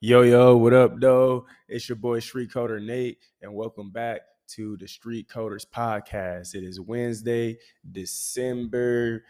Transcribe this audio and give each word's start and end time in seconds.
Yo, 0.00 0.22
yo, 0.22 0.56
what 0.56 0.72
up, 0.72 1.00
though? 1.00 1.44
It's 1.68 1.88
your 1.88 1.96
boy 1.96 2.20
Street 2.20 2.50
Coder 2.52 2.80
Nate, 2.80 3.18
and 3.42 3.52
welcome 3.52 3.90
back 3.90 4.20
to 4.50 4.76
the 4.76 4.86
Street 4.86 5.28
Coders 5.28 5.66
Podcast. 5.66 6.54
It 6.54 6.62
is 6.62 6.80
Wednesday, 6.80 7.58
December 7.90 9.24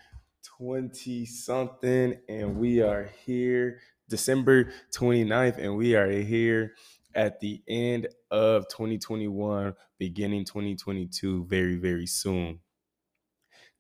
20 0.59 1.25
something, 1.25 2.19
and 2.29 2.57
we 2.57 2.83
are 2.83 3.09
here, 3.25 3.81
December 4.11 4.71
29th, 4.94 5.56
and 5.56 5.74
we 5.74 5.94
are 5.94 6.10
here 6.10 6.74
at 7.14 7.40
the 7.40 7.62
end 7.66 8.08
of 8.30 8.69
2021, 8.69 9.74
beginning 9.96 10.44
2022, 10.44 11.46
very, 11.46 11.76
very 11.76 12.06
soon. 12.06 12.60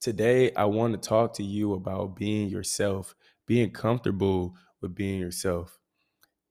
Today, 0.00 0.54
I 0.54 0.64
want 0.64 0.94
to 0.94 1.06
talk 1.06 1.34
to 1.34 1.44
you 1.44 1.74
about 1.74 2.16
being 2.16 2.48
yourself, 2.48 3.14
being 3.44 3.72
comfortable 3.72 4.54
with 4.80 4.94
being 4.94 5.20
yourself. 5.20 5.77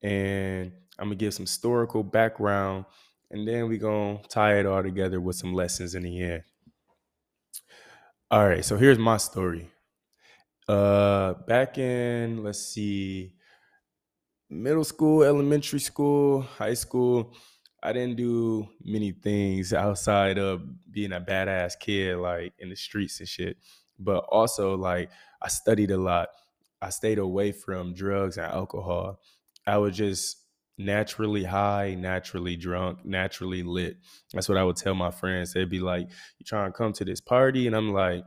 And 0.02 0.72
I'm 1.00 1.08
gonna 1.08 1.16
give 1.16 1.34
some 1.34 1.46
historical 1.46 2.04
background, 2.04 2.86
and 3.32 3.48
then 3.48 3.68
we're 3.68 3.80
gonna 3.80 4.22
tie 4.30 4.60
it 4.60 4.66
all 4.66 4.84
together 4.84 5.20
with 5.22 5.36
some 5.36 5.54
lessons 5.54 5.96
in 5.96 6.04
the 6.04 6.22
end. 6.22 6.44
All 8.30 8.48
right, 8.48 8.64
so 8.64 8.78
here's 8.78 8.98
my 9.00 9.18
story. 9.18 9.72
Uh 10.68 11.34
back 11.48 11.78
in 11.78 12.44
let's 12.44 12.60
see, 12.62 13.36
middle 14.50 14.84
school, 14.84 15.24
elementary 15.24 15.80
school, 15.80 16.42
high 16.42 16.74
school, 16.74 17.34
I 17.84 17.94
didn't 17.94 18.18
do 18.18 18.68
many 18.82 19.12
things 19.12 19.74
outside 19.74 20.38
of 20.38 20.64
being 20.92 21.14
a 21.14 21.22
badass 21.22 21.80
kid, 21.80 22.18
like 22.18 22.54
in 22.60 22.70
the 22.70 22.76
streets 22.76 23.20
and 23.20 23.30
shit. 23.30 23.58
But 24.00 24.26
also, 24.30 24.76
like, 24.78 25.12
I 25.42 25.48
studied 25.48 25.92
a 25.92 25.98
lot. 25.98 26.30
I 26.82 26.90
stayed 26.90 27.18
away 27.18 27.52
from 27.52 27.94
drugs 27.94 28.38
and 28.38 28.46
alcohol. 28.52 29.20
I 29.68 29.78
was 29.78 29.98
just 29.98 30.38
naturally 30.78 31.44
high, 31.44 31.96
naturally 31.96 32.56
drunk, 32.56 33.06
naturally 33.06 33.64
lit. 33.64 33.98
That's 34.34 34.50
what 34.50 34.58
I 34.58 34.64
would 34.64 34.78
tell 34.78 34.96
my 34.96 35.12
friends. 35.12 35.54
They'd 35.54 35.70
be 35.70 35.80
like, 35.80 36.10
You 36.40 36.46
trying 36.46 36.72
to 36.72 36.78
come 36.78 36.94
to 36.94 37.06
this 37.06 37.22
party? 37.22 37.68
And 37.68 37.76
I'm 37.76 37.94
like, 37.94 38.24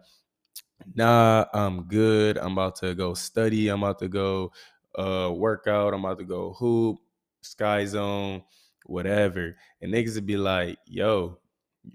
Nah, 0.94 1.44
I'm 1.52 1.84
good. 1.84 2.38
I'm 2.38 2.52
about 2.52 2.76
to 2.76 2.94
go 2.94 3.14
study. 3.14 3.68
I'm 3.68 3.82
about 3.82 3.98
to 4.00 4.08
go 4.08 4.52
uh 4.98 5.32
work 5.34 5.66
out. 5.66 5.94
I'm 5.94 6.04
about 6.04 6.18
to 6.18 6.24
go 6.24 6.54
hoop, 6.54 6.98
sky 7.42 7.84
zone, 7.84 8.42
whatever. 8.86 9.56
And 9.80 9.92
niggas 9.92 10.14
would 10.16 10.26
be 10.26 10.36
like, 10.36 10.78
yo, 10.86 11.38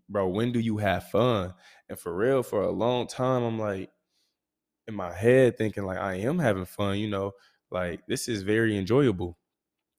bro, 0.09 0.28
when 0.30 0.52
do 0.52 0.59
you 0.59 0.78
have 0.78 1.09
fun? 1.09 1.54
And 1.90 2.00
for 2.00 2.16
real, 2.16 2.44
for 2.44 2.64
a 2.64 2.72
long 2.72 3.08
time, 3.08 3.44
I'm 3.44 3.59
like 3.59 3.92
in 4.88 4.96
my 4.96 5.14
head 5.14 5.58
thinking 5.58 5.84
like 5.86 5.98
I 5.98 6.16
am 6.16 6.40
having 6.40 6.66
fun, 6.66 7.00
you 7.00 7.09
know, 7.09 7.34
like 7.72 8.06
this 8.08 8.28
is 8.28 8.44
very 8.44 8.78
enjoyable. 8.78 9.38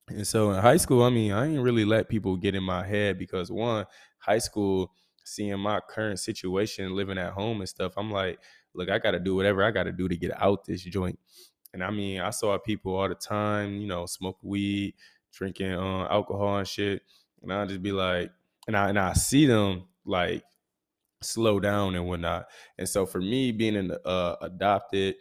And 0.09 0.27
so 0.27 0.53
in 0.53 0.61
high 0.61 0.77
school, 0.77 1.03
I 1.03 1.11
mean, 1.11 1.33
I 1.33 1.47
ain't 1.47 1.63
really 1.63 1.85
let 1.85 2.09
people 2.09 2.37
get 2.37 2.55
in 2.55 2.63
my 2.63 2.87
head 2.87 3.19
because 3.19 3.51
one, 3.51 3.87
high 4.19 4.39
school, 4.39 4.93
seeing 5.25 5.59
my 5.59 5.81
current 5.89 6.21
situation, 6.21 6.95
living 6.95 7.19
at 7.19 7.33
home 7.33 7.61
and 7.61 7.69
stuff, 7.69 7.95
I'm 7.97 8.11
like, 8.11 8.39
look, 8.75 8.89
I 8.89 8.99
gotta 8.99 9.19
do 9.19 9.35
whatever 9.35 9.65
I 9.65 9.73
gotta 9.73 9.93
do 9.93 10.07
to 10.09 10.17
get 10.17 10.41
out 10.41 10.65
this 10.65 10.83
joint. 10.83 11.19
And 11.73 11.83
I 11.83 11.91
mean, 11.91 12.21
I 12.21 12.31
saw 12.31 12.57
people 12.59 12.95
all 12.95 13.09
the 13.09 13.17
time, 13.17 13.81
you 13.81 13.87
know, 13.89 14.07
smoke 14.07 14.39
weed, 14.43 14.95
drinking 15.33 15.73
uh, 15.73 16.07
alcohol 16.09 16.59
and 16.59 16.69
shit. 16.69 17.03
And 17.43 17.53
I 17.53 17.67
just 17.67 17.83
be 17.83 17.93
like, 17.93 18.31
and 18.67 18.77
I 18.77 18.89
and 18.89 18.99
I 18.99 19.13
see 19.13 19.47
them 19.47 19.89
like 20.05 20.45
slow 21.23 21.61
down 21.61 21.95
and 21.95 22.07
whatnot. 22.07 22.47
And 22.79 22.89
so 22.89 23.07
for 23.07 23.21
me, 23.21 23.53
being 23.53 23.77
an 23.77 23.93
uh, 24.05 24.37
adopted 24.41 25.17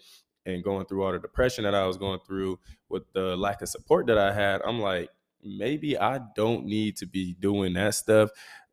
and 0.46 0.64
going 0.64 0.86
through 0.86 1.04
all 1.04 1.12
the 1.12 1.20
depression 1.20 1.64
that 1.64 1.76
I 1.76 1.86
was 1.86 1.98
going 1.98 2.20
through 2.26 2.60
with 2.90 3.04
the 3.14 3.36
lack 3.36 3.62
of 3.62 3.70
support 3.70 4.08
that 4.08 4.18
I 4.18 4.34
had, 4.34 4.62
I'm 4.64 4.80
like, 4.80 5.10
maybe 5.44 5.98
I 5.98 6.20
don't 6.36 6.66
need 6.66 6.98
to 6.98 7.06
be 7.06 7.36
doing 7.40 7.74
that 7.74 7.96
stuff 7.96 8.30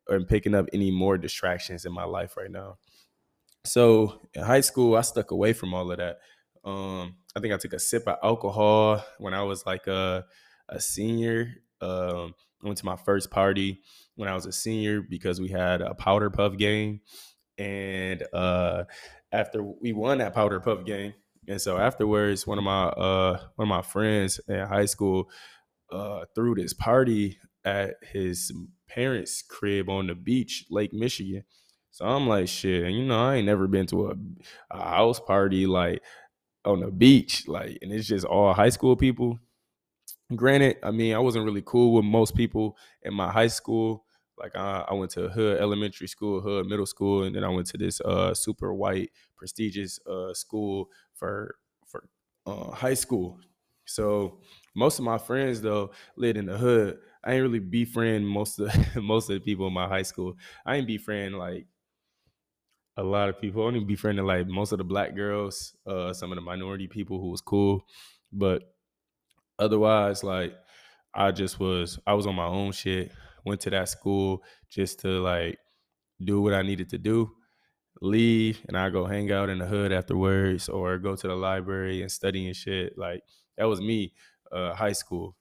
and 0.07 0.27
picking 0.27 0.55
up 0.55 0.67
any 0.73 0.91
more 0.91 1.17
distractions 1.17 1.85
in 1.85 1.93
my 1.93 2.03
life 2.03 2.35
right 2.37 2.51
now. 2.51 2.77
So 3.65 4.19
in 4.33 4.43
high 4.43 4.61
school, 4.61 4.95
I 4.95 5.01
stuck 5.01 5.31
away 5.31 5.53
from 5.53 5.73
all 5.73 5.89
of 5.91 5.97
that. 5.97 6.17
Um, 6.65 7.15
I 7.35 7.39
think 7.39 7.53
I 7.53 7.57
took 7.57 7.73
a 7.73 7.79
sip 7.79 8.07
of 8.07 8.17
alcohol 8.23 9.03
when 9.17 9.33
I 9.33 9.43
was 9.43 9.65
like 9.65 9.87
a, 9.87 10.25
a 10.69 10.79
senior. 10.81 11.53
Um, 11.81 12.33
I 12.61 12.67
went 12.67 12.77
to 12.79 12.85
my 12.85 12.95
first 12.95 13.31
party 13.31 13.81
when 14.15 14.29
I 14.29 14.35
was 14.35 14.45
a 14.45 14.51
senior 14.51 15.01
because 15.01 15.39
we 15.41 15.49
had 15.49 15.81
a 15.81 15.93
powder 15.93 16.29
puff 16.29 16.57
game. 16.57 17.01
And 17.57 18.23
uh, 18.33 18.85
after 19.31 19.63
we 19.63 19.93
won 19.93 20.19
that 20.19 20.33
powder 20.33 20.59
puff 20.59 20.85
game, 20.85 21.13
and 21.47 21.61
so 21.61 21.77
afterwards, 21.77 22.47
one 22.47 22.57
of 22.57 22.63
my 22.63 22.85
uh, 22.85 23.39
one 23.55 23.67
of 23.67 23.69
my 23.69 23.81
friends 23.81 24.39
in 24.47 24.59
high 24.59 24.85
school 24.85 25.29
uh, 25.91 26.25
threw 26.35 26.55
this 26.55 26.73
party 26.73 27.37
at 27.65 27.95
his 28.01 28.51
parents' 28.89 29.41
crib 29.41 29.89
on 29.89 30.07
the 30.07 30.15
beach, 30.15 30.65
Lake 30.69 30.93
Michigan. 30.93 31.43
So 31.91 32.05
I'm 32.05 32.27
like, 32.27 32.47
shit, 32.47 32.91
you 32.91 33.05
know, 33.05 33.19
I 33.19 33.35
ain't 33.35 33.45
never 33.45 33.67
been 33.67 33.85
to 33.87 34.09
a, 34.09 34.15
a 34.71 34.83
house 34.83 35.19
party 35.19 35.67
like 35.67 36.01
on 36.65 36.79
the 36.79 36.89
beach, 36.91 37.47
like, 37.47 37.77
and 37.81 37.91
it's 37.91 38.07
just 38.07 38.25
all 38.25 38.53
high 38.53 38.69
school 38.69 38.95
people. 38.95 39.37
Granted, 40.35 40.77
I 40.81 40.91
mean, 40.91 41.13
I 41.13 41.19
wasn't 41.19 41.45
really 41.45 41.61
cool 41.63 41.93
with 41.93 42.05
most 42.05 42.35
people 42.35 42.75
in 43.03 43.13
my 43.13 43.31
high 43.31 43.47
school. 43.47 44.05
Like, 44.39 44.55
I, 44.55 44.85
I 44.87 44.93
went 44.93 45.11
to 45.11 45.29
hood 45.29 45.59
elementary 45.59 46.07
school, 46.07 46.41
hood 46.41 46.65
middle 46.65 46.87
school, 46.87 47.23
and 47.23 47.35
then 47.35 47.43
I 47.43 47.49
went 47.49 47.67
to 47.67 47.77
this 47.77 48.01
uh, 48.01 48.33
super 48.33 48.73
white, 48.73 49.11
prestigious 49.37 49.99
uh, 50.09 50.33
school 50.33 50.89
for 51.23 51.55
for 51.87 52.09
uh, 52.45 52.71
high 52.71 52.93
school. 52.95 53.39
So 53.85 54.41
most 54.75 54.99
of 54.99 55.05
my 55.05 55.17
friends 55.17 55.61
though 55.61 55.91
lived 56.17 56.37
in 56.37 56.47
the 56.47 56.57
hood. 56.57 56.99
I 57.23 57.33
ain't 57.33 57.43
really 57.43 57.59
befriend 57.59 58.27
most 58.27 58.59
of 58.59 58.69
most 59.01 59.29
of 59.29 59.35
the 59.35 59.39
people 59.39 59.67
in 59.67 59.73
my 59.73 59.87
high 59.87 60.01
school. 60.01 60.35
I 60.65 60.75
ain't 60.75 60.87
befriend 60.87 61.37
like 61.37 61.67
a 62.97 63.03
lot 63.03 63.29
of 63.29 63.39
people. 63.39 63.63
I 63.63 63.67
only 63.67 63.83
befriended 63.83 64.25
like 64.25 64.47
most 64.47 64.71
of 64.73 64.79
the 64.79 64.83
black 64.83 65.15
girls, 65.15 65.75
uh, 65.87 66.11
some 66.13 66.31
of 66.31 66.35
the 66.35 66.41
minority 66.41 66.87
people 66.87 67.19
who 67.19 67.29
was 67.29 67.41
cool, 67.41 67.85
but 68.31 68.75
otherwise, 69.59 70.23
like 70.23 70.53
I 71.13 71.31
just 71.31 71.59
was 71.59 71.99
I 72.07 72.13
was 72.13 72.27
on 72.27 72.35
my 72.35 72.47
own 72.47 72.71
shit. 72.73 73.11
Went 73.45 73.61
to 73.61 73.69
that 73.71 73.89
school 73.89 74.43
just 74.69 74.99
to 75.01 75.21
like 75.21 75.59
do 76.23 76.41
what 76.41 76.53
I 76.53 76.61
needed 76.63 76.89
to 76.89 76.97
do, 76.97 77.35
leave, 78.03 78.61
and 78.67 78.77
I 78.77 78.89
go 78.89 79.05
hang 79.05 79.31
out 79.31 79.49
in 79.49 79.59
the 79.59 79.65
hood 79.65 79.91
afterwards, 79.91 80.69
or 80.69 80.97
go 80.97 81.15
to 81.15 81.27
the 81.27 81.35
library 81.35 82.01
and 82.01 82.11
study 82.11 82.45
and 82.45 82.55
shit. 82.55 82.97
Like 82.97 83.21
that 83.57 83.65
was 83.65 83.81
me, 83.81 84.13
uh, 84.51 84.73
high 84.73 84.91
school. 84.91 85.35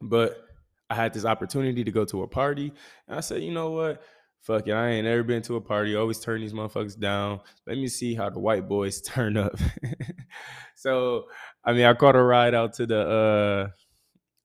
But 0.00 0.36
I 0.90 0.94
had 0.94 1.14
this 1.14 1.24
opportunity 1.24 1.82
to 1.84 1.90
go 1.90 2.04
to 2.04 2.22
a 2.22 2.28
party, 2.28 2.72
and 3.08 3.16
I 3.16 3.20
said, 3.20 3.42
you 3.42 3.52
know 3.52 3.70
what? 3.70 4.02
Fuck 4.42 4.68
it, 4.68 4.72
I 4.72 4.90
ain't 4.90 5.06
never 5.06 5.22
been 5.22 5.42
to 5.42 5.56
a 5.56 5.60
party. 5.60 5.96
Always 5.96 6.20
turn 6.20 6.42
these 6.42 6.52
motherfuckers 6.52 6.98
down. 6.98 7.40
Let 7.66 7.78
me 7.78 7.88
see 7.88 8.14
how 8.14 8.28
the 8.28 8.40
white 8.40 8.68
boys 8.68 9.00
turn 9.02 9.38
up. 9.38 9.58
so, 10.76 11.24
I 11.64 11.72
mean, 11.72 11.86
I 11.86 11.94
caught 11.94 12.14
a 12.14 12.22
ride 12.22 12.54
out 12.54 12.74
to 12.74 12.86
the 12.86 13.00
uh 13.00 13.68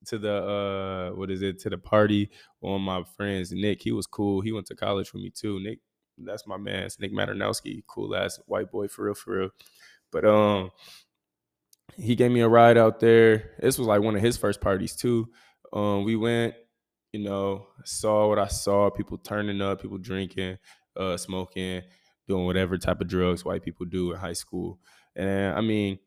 to 0.06 0.18
the 0.18 0.34
uh 0.34 1.18
what 1.18 1.30
is 1.30 1.41
it 1.41 1.59
to 1.59 1.69
the 1.69 1.78
party 1.78 2.30
on 2.62 2.81
my 2.81 3.03
friends 3.18 3.51
Nick. 3.51 3.81
He 3.81 3.91
was 3.91 4.07
cool. 4.07 4.41
He 4.41 4.53
went 4.53 4.68
to 4.68 4.75
college 4.75 5.13
with 5.13 5.22
me 5.22 5.31
too. 5.36 5.59
Nick, 5.59 5.80
that's 6.25 6.47
my 6.47 6.57
man. 6.57 6.90
Nick 7.00 7.13
Maternowski, 7.13 7.84
cool 7.88 8.16
ass 8.16 8.40
white 8.46 8.72
boy 8.72 8.88
for 8.88 9.06
real, 9.06 9.13
for 9.13 9.38
real. 9.38 9.50
But 10.12 10.25
um, 10.25 10.72
he 11.97 12.16
gave 12.16 12.31
me 12.31 12.41
a 12.41 12.47
ride 12.47 12.78
out 12.78 13.00
there. 13.00 13.52
This 13.59 13.78
was 13.78 13.88
like 13.88 14.02
one 14.02 14.16
of 14.16 14.22
his 14.22 14.38
first 14.38 14.62
parties 14.62 14.96
too. 14.96 15.30
Um, 15.74 16.03
we 16.03 16.16
went, 16.16 16.56
you 17.13 17.24
know, 17.24 17.68
saw 17.85 18.28
what 18.28 18.40
I 18.40 18.47
saw, 18.47 18.90
people 18.90 19.18
turning 19.18 19.62
up, 19.62 19.81
people 19.81 19.97
drinking, 19.97 20.57
uh, 20.96 21.18
smoking, 21.18 21.81
doing 22.28 22.46
whatever 22.46 22.78
type 22.78 23.01
of 23.01 23.07
drugs 23.07 23.46
white 23.46 23.63
people 23.63 23.86
do 23.86 24.12
in 24.12 24.19
high 24.19 24.34
school. 24.34 24.80
And 25.16 25.56
I 25.56 25.62
mean, 25.62 26.00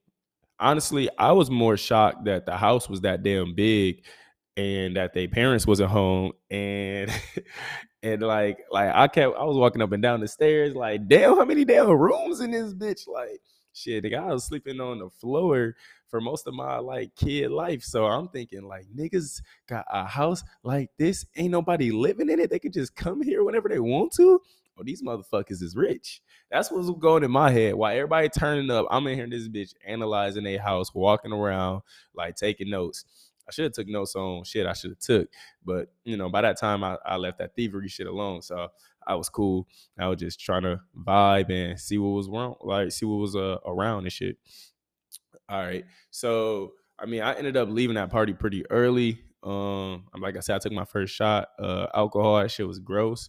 honestly, 0.58 1.08
I 1.18 1.32
was 1.32 1.50
more 1.50 1.76
shocked 1.76 2.24
that 2.24 2.46
the 2.46 2.56
house 2.56 2.88
was 2.88 3.02
that 3.02 3.22
damn 3.22 3.54
big 3.54 4.04
and 4.56 4.96
that 4.96 5.14
their 5.14 5.28
parents 5.28 5.66
wasn't 5.66 5.90
home 5.90 6.32
and 6.50 7.10
and 8.02 8.22
like 8.22 8.58
like 8.70 8.90
I 8.94 9.08
kept 9.08 9.36
I 9.36 9.44
was 9.44 9.56
walking 9.56 9.82
up 9.82 9.92
and 9.92 10.02
down 10.02 10.20
the 10.20 10.28
stairs 10.28 10.74
like 10.74 11.08
damn 11.08 11.36
how 11.36 11.44
many 11.44 11.64
damn 11.64 11.88
rooms 11.90 12.40
in 12.40 12.50
this 12.50 12.74
bitch 12.74 13.08
like 13.08 13.40
shit 13.72 14.02
the 14.02 14.10
guy 14.10 14.26
was 14.26 14.44
sleeping 14.44 14.80
on 14.80 14.98
the 14.98 15.08
floor 15.08 15.74
for 16.08 16.20
most 16.20 16.46
of 16.46 16.54
my 16.54 16.78
like 16.78 17.14
kid 17.16 17.50
life 17.50 17.82
so 17.82 18.04
I'm 18.04 18.28
thinking 18.28 18.62
like 18.64 18.86
niggas 18.94 19.40
got 19.66 19.86
a 19.90 20.04
house 20.04 20.44
like 20.62 20.90
this 20.98 21.24
ain't 21.36 21.52
nobody 21.52 21.90
living 21.90 22.28
in 22.28 22.38
it 22.38 22.50
they 22.50 22.58
could 22.58 22.74
just 22.74 22.94
come 22.94 23.22
here 23.22 23.44
whenever 23.44 23.70
they 23.70 23.80
want 23.80 24.12
to 24.16 24.38
oh 24.78 24.82
these 24.84 25.02
motherfuckers 25.02 25.62
is 25.62 25.74
rich 25.74 26.20
that's 26.52 26.70
what's 26.70 26.90
going 27.00 27.24
in 27.24 27.30
my 27.30 27.50
head. 27.50 27.74
While 27.74 27.94
everybody 27.94 28.28
turning 28.28 28.70
up, 28.70 28.86
I'm 28.90 29.06
in 29.06 29.14
here 29.14 29.24
in 29.24 29.30
this 29.30 29.48
bitch 29.48 29.72
analyzing 29.86 30.44
a 30.44 30.58
house, 30.58 30.94
walking 30.94 31.32
around, 31.32 31.80
like 32.14 32.36
taking 32.36 32.68
notes. 32.68 33.06
Should 33.52 33.64
have 33.64 33.72
took 33.72 33.88
notes 33.88 34.16
on 34.16 34.44
shit 34.44 34.66
I 34.66 34.72
should 34.72 34.90
have 34.90 34.98
took, 34.98 35.28
but 35.64 35.92
you 36.04 36.16
know, 36.16 36.28
by 36.28 36.42
that 36.42 36.58
time 36.58 36.82
I, 36.84 36.96
I 37.04 37.16
left 37.16 37.38
that 37.38 37.54
thievery 37.54 37.88
shit 37.88 38.06
alone. 38.06 38.42
So 38.42 38.68
I 39.06 39.14
was 39.14 39.28
cool. 39.28 39.66
I 39.98 40.08
was 40.08 40.18
just 40.18 40.40
trying 40.40 40.62
to 40.62 40.80
vibe 40.96 41.50
and 41.50 41.78
see 41.78 41.98
what 41.98 42.10
was 42.10 42.28
wrong, 42.28 42.56
like 42.60 42.92
see 42.92 43.06
what 43.06 43.16
was 43.16 43.36
uh, 43.36 43.58
around 43.66 44.04
and 44.04 44.12
shit. 44.12 44.36
All 45.48 45.60
right, 45.60 45.84
so 46.10 46.72
I 46.98 47.06
mean, 47.06 47.22
I 47.22 47.34
ended 47.34 47.56
up 47.56 47.68
leaving 47.68 47.96
that 47.96 48.10
party 48.10 48.32
pretty 48.32 48.64
early. 48.70 49.20
Um, 49.42 50.04
like 50.18 50.36
I 50.36 50.40
said, 50.40 50.56
I 50.56 50.58
took 50.60 50.72
my 50.72 50.84
first 50.84 51.14
shot. 51.14 51.48
Uh, 51.58 51.86
alcohol, 51.94 52.40
that 52.40 52.50
shit 52.50 52.66
was 52.66 52.78
gross. 52.78 53.28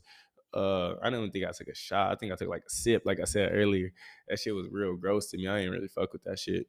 Uh, 0.53 0.93
I 1.01 1.09
don't 1.09 1.31
think 1.31 1.45
I 1.45 1.51
took 1.51 1.67
a 1.67 1.75
shot. 1.75 2.11
I 2.11 2.15
think 2.15 2.31
I 2.31 2.35
took 2.35 2.49
like 2.49 2.63
a 2.67 2.69
sip. 2.69 3.01
Like 3.05 3.19
I 3.19 3.25
said 3.25 3.49
earlier, 3.51 3.91
that 4.27 4.39
shit 4.39 4.53
was 4.53 4.67
real 4.69 4.95
gross 4.95 5.31
to 5.31 5.37
me. 5.37 5.47
I 5.47 5.59
ain't 5.59 5.71
really 5.71 5.87
fuck 5.87 6.13
with 6.13 6.23
that 6.25 6.37
shit. 6.37 6.67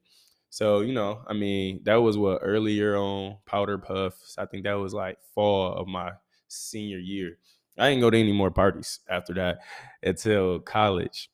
So 0.54 0.82
you 0.82 0.92
know, 0.92 1.20
I 1.26 1.32
mean, 1.32 1.80
that 1.82 1.96
was 1.96 2.16
what 2.16 2.38
earlier 2.42 2.96
on 2.96 3.38
powder 3.44 3.76
puffs. 3.76 4.36
I 4.38 4.46
think 4.46 4.62
that 4.62 4.74
was 4.74 4.94
like 4.94 5.18
fall 5.34 5.72
of 5.74 5.88
my 5.88 6.12
senior 6.46 6.98
year. 6.98 7.38
I 7.76 7.88
didn't 7.88 8.02
go 8.02 8.10
to 8.10 8.16
any 8.20 8.30
more 8.30 8.52
parties 8.52 9.00
after 9.08 9.34
that 9.34 9.58
until 10.00 10.60
college. 10.60 11.28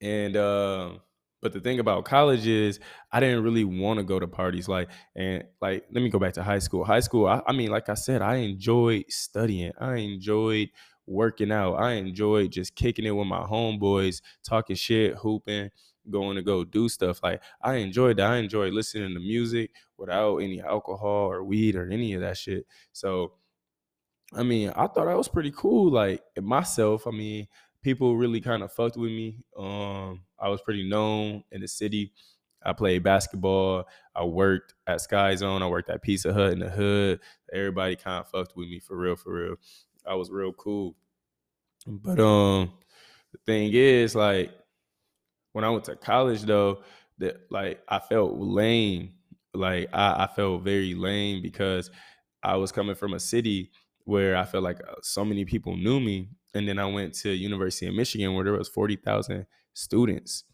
And 0.00 0.36
uh, 0.36 0.94
but 1.40 1.52
the 1.52 1.60
thing 1.60 1.80
about 1.80 2.04
college 2.04 2.46
is 2.46 2.80
I 3.10 3.20
didn't 3.20 3.44
really 3.44 3.64
want 3.64 3.98
to 3.98 4.04
go 4.04 4.18
to 4.18 4.26
parties. 4.26 4.68
Like 4.68 4.90
and 5.16 5.44
like 5.60 5.86
let 5.92 6.02
me 6.02 6.08
go 6.10 6.18
back 6.18 6.34
to 6.34 6.42
high 6.42 6.58
school. 6.58 6.84
High 6.84 7.00
school, 7.00 7.26
I, 7.26 7.42
I 7.46 7.52
mean, 7.52 7.70
like 7.70 7.88
I 7.88 7.94
said, 7.94 8.22
I 8.22 8.36
enjoyed 8.36 9.04
studying. 9.08 9.72
I 9.80 9.96
enjoyed 9.96 10.68
working 11.06 11.52
out. 11.52 11.74
I 11.74 11.92
enjoyed 11.92 12.52
just 12.52 12.74
kicking 12.74 13.04
it 13.06 13.10
with 13.12 13.26
my 13.26 13.42
homeboys, 13.44 14.22
talking 14.44 14.76
shit, 14.76 15.14
hooping, 15.16 15.70
going 16.10 16.36
to 16.36 16.42
go 16.42 16.64
do 16.64 16.88
stuff. 16.88 17.20
Like 17.22 17.42
I 17.62 17.74
enjoyed 17.76 18.16
that. 18.18 18.30
I 18.30 18.36
enjoyed 18.36 18.72
listening 18.72 19.14
to 19.14 19.20
music 19.20 19.70
without 19.96 20.38
any 20.38 20.60
alcohol 20.60 21.30
or 21.30 21.44
weed 21.44 21.76
or 21.76 21.88
any 21.90 22.14
of 22.14 22.20
that 22.22 22.36
shit. 22.36 22.66
So 22.92 23.32
I 24.34 24.42
mean, 24.42 24.72
I 24.74 24.86
thought 24.86 25.08
I 25.08 25.14
was 25.14 25.28
pretty 25.28 25.52
cool. 25.54 25.90
Like 25.90 26.22
myself, 26.40 27.06
I 27.06 27.10
mean, 27.10 27.46
people 27.82 28.16
really 28.16 28.40
kind 28.40 28.62
of 28.62 28.72
fucked 28.72 28.96
with 28.96 29.10
me. 29.10 29.36
Um, 29.58 30.22
I 30.38 30.48
was 30.48 30.62
pretty 30.62 30.88
known 30.88 31.44
in 31.52 31.60
the 31.60 31.68
city. 31.68 32.12
I 32.64 32.72
played 32.72 33.02
basketball. 33.02 33.84
I 34.14 34.24
worked 34.24 34.74
at 34.86 35.00
Sky 35.00 35.34
Zone. 35.34 35.62
I 35.62 35.68
worked 35.68 35.90
at 35.90 36.02
Pizza 36.02 36.32
Hut 36.32 36.52
in 36.52 36.60
the 36.60 36.70
hood. 36.70 37.20
Everybody 37.52 37.96
kind 37.96 38.20
of 38.20 38.28
fucked 38.30 38.56
with 38.56 38.68
me 38.68 38.78
for 38.78 38.96
real, 38.96 39.16
for 39.16 39.32
real. 39.32 39.56
I 40.06 40.14
was 40.14 40.30
real 40.30 40.52
cool. 40.52 40.94
But 41.86 42.20
um, 42.20 42.72
the 43.32 43.38
thing 43.44 43.72
is, 43.72 44.14
like, 44.14 44.52
when 45.52 45.64
I 45.64 45.70
went 45.70 45.84
to 45.84 45.96
college 45.96 46.42
though, 46.42 46.82
that 47.18 47.50
like 47.50 47.82
I 47.88 47.98
felt 47.98 48.34
lame. 48.38 49.14
Like 49.54 49.88
I, 49.92 50.24
I 50.24 50.26
felt 50.34 50.62
very 50.62 50.94
lame 50.94 51.42
because 51.42 51.90
I 52.42 52.56
was 52.56 52.72
coming 52.72 52.94
from 52.94 53.14
a 53.14 53.20
city 53.20 53.70
where 54.04 54.36
I 54.36 54.44
felt 54.44 54.64
like 54.64 54.80
uh, 54.80 54.94
so 55.02 55.24
many 55.24 55.44
people 55.44 55.76
knew 55.76 56.00
me, 56.00 56.30
and 56.54 56.66
then 56.66 56.78
I 56.78 56.86
went 56.86 57.14
to 57.16 57.30
University 57.32 57.86
of 57.86 57.94
Michigan 57.94 58.34
where 58.34 58.44
there 58.44 58.54
was 58.54 58.68
forty 58.68 58.96
thousand 58.96 59.46
students, 59.74 60.44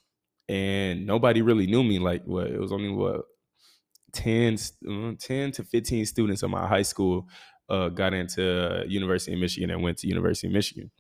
and 0.49 1.07
nobody 1.07 1.43
really 1.43 1.67
knew 1.67 1.85
me. 1.85 1.99
Like 1.99 2.25
what 2.25 2.49
it 2.49 2.61
was 2.61 2.73
only 2.73 2.91
what 2.91 3.27
10, 4.13 4.57
uh, 4.89 5.13
10 5.19 5.53
to 5.53 5.65
fifteen 5.65 6.07
students 6.07 6.43
of 6.43 6.51
my 6.51 6.67
high 6.67 6.83
school 6.83 7.29
uh, 7.69 7.89
got 7.89 8.15
into 8.15 8.85
University 8.89 9.35
of 9.35 9.41
Michigan 9.41 9.71
and 9.71 9.83
went 9.83 9.99
to 9.99 10.09
University 10.09 10.47
of 10.47 10.53
Michigan. 10.53 10.91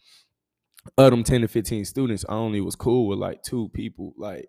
Of 0.96 1.10
them 1.10 1.24
ten 1.24 1.42
to 1.42 1.48
fifteen 1.48 1.84
students, 1.84 2.24
I 2.28 2.34
only 2.34 2.60
was 2.60 2.76
cool 2.76 3.08
with 3.08 3.18
like 3.18 3.42
two 3.42 3.68
people, 3.70 4.14
like 4.16 4.48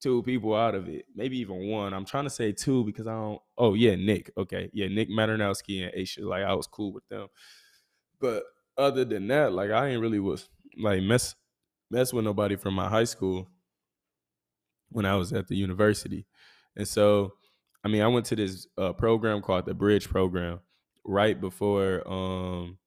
two 0.00 0.22
people 0.22 0.54
out 0.54 0.74
of 0.74 0.88
it, 0.88 1.04
maybe 1.14 1.38
even 1.38 1.68
one. 1.68 1.92
I'm 1.92 2.04
trying 2.04 2.24
to 2.24 2.30
say 2.30 2.52
two 2.52 2.84
because 2.84 3.06
I 3.06 3.12
don't. 3.12 3.40
Oh 3.58 3.74
yeah, 3.74 3.94
Nick. 3.96 4.30
Okay, 4.38 4.70
yeah, 4.72 4.88
Nick 4.88 5.10
Maternowski 5.10 5.84
and 5.84 5.92
Aisha. 5.94 6.20
Like 6.22 6.44
I 6.44 6.54
was 6.54 6.66
cool 6.66 6.92
with 6.92 7.06
them, 7.08 7.28
but 8.20 8.44
other 8.78 9.04
than 9.04 9.26
that, 9.28 9.52
like 9.52 9.70
I 9.70 9.88
ain't 9.88 10.00
really 10.00 10.20
was 10.20 10.48
like 10.78 11.02
mess 11.02 11.34
mess 11.90 12.12
with 12.12 12.24
nobody 12.24 12.56
from 12.56 12.74
my 12.74 12.88
high 12.88 13.04
school 13.04 13.48
when 14.90 15.06
I 15.06 15.16
was 15.16 15.32
at 15.32 15.48
the 15.48 15.56
university, 15.56 16.26
and 16.76 16.86
so 16.86 17.34
I 17.84 17.88
mean 17.88 18.02
I 18.02 18.08
went 18.08 18.26
to 18.26 18.36
this 18.36 18.66
uh, 18.78 18.92
program 18.92 19.42
called 19.42 19.66
the 19.66 19.74
Bridge 19.74 20.08
Program 20.08 20.60
right 21.04 21.40
before 21.40 22.02
um 22.06 22.78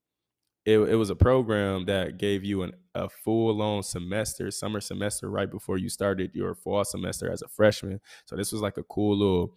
it, 0.70 0.80
it 0.90 0.96
was 0.96 1.10
a 1.10 1.16
program 1.16 1.86
that 1.86 2.18
gave 2.18 2.44
you 2.44 2.62
an, 2.62 2.74
a 2.94 3.10
full 3.10 3.62
on 3.62 3.82
semester, 3.82 4.52
summer 4.52 4.80
semester, 4.80 5.30
right 5.30 5.50
before 5.50 5.78
you 5.78 5.90
started 5.90 6.32
your 6.36 6.54
fall 6.54 6.84
semester 6.86 7.32
as 7.32 7.42
a 7.42 7.48
freshman. 7.48 8.00
So 8.26 8.36
this 8.36 8.52
was 8.52 8.62
like 8.62 8.78
a 8.78 8.84
cool 8.84 9.18
little 9.18 9.56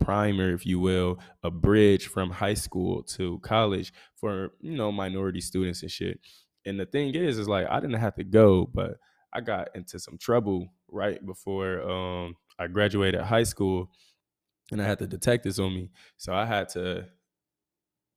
primer, 0.00 0.52
if 0.52 0.66
you 0.66 0.80
will, 0.80 1.20
a 1.44 1.50
bridge 1.50 2.08
from 2.08 2.30
high 2.30 2.54
school 2.54 3.04
to 3.04 3.38
college 3.40 3.92
for 4.16 4.50
you 4.60 4.76
know 4.76 4.90
minority 4.90 5.40
students 5.40 5.82
and 5.82 5.90
shit. 5.90 6.18
And 6.64 6.80
the 6.80 6.86
thing 6.86 7.14
is, 7.14 7.38
is 7.38 7.48
like 7.48 7.68
I 7.70 7.78
didn't 7.78 8.00
have 8.00 8.16
to 8.16 8.24
go, 8.24 8.68
but 8.74 8.94
I 9.32 9.40
got 9.40 9.68
into 9.76 10.00
some 10.00 10.18
trouble 10.18 10.66
right 10.88 11.24
before 11.24 11.88
um, 11.88 12.34
I 12.58 12.66
graduated 12.66 13.20
high 13.20 13.44
school, 13.44 13.90
and 14.72 14.82
I 14.82 14.86
had 14.86 14.98
the 14.98 15.06
detectives 15.06 15.60
on 15.60 15.72
me, 15.72 15.90
so 16.16 16.34
I 16.34 16.46
had 16.46 16.68
to 16.70 17.06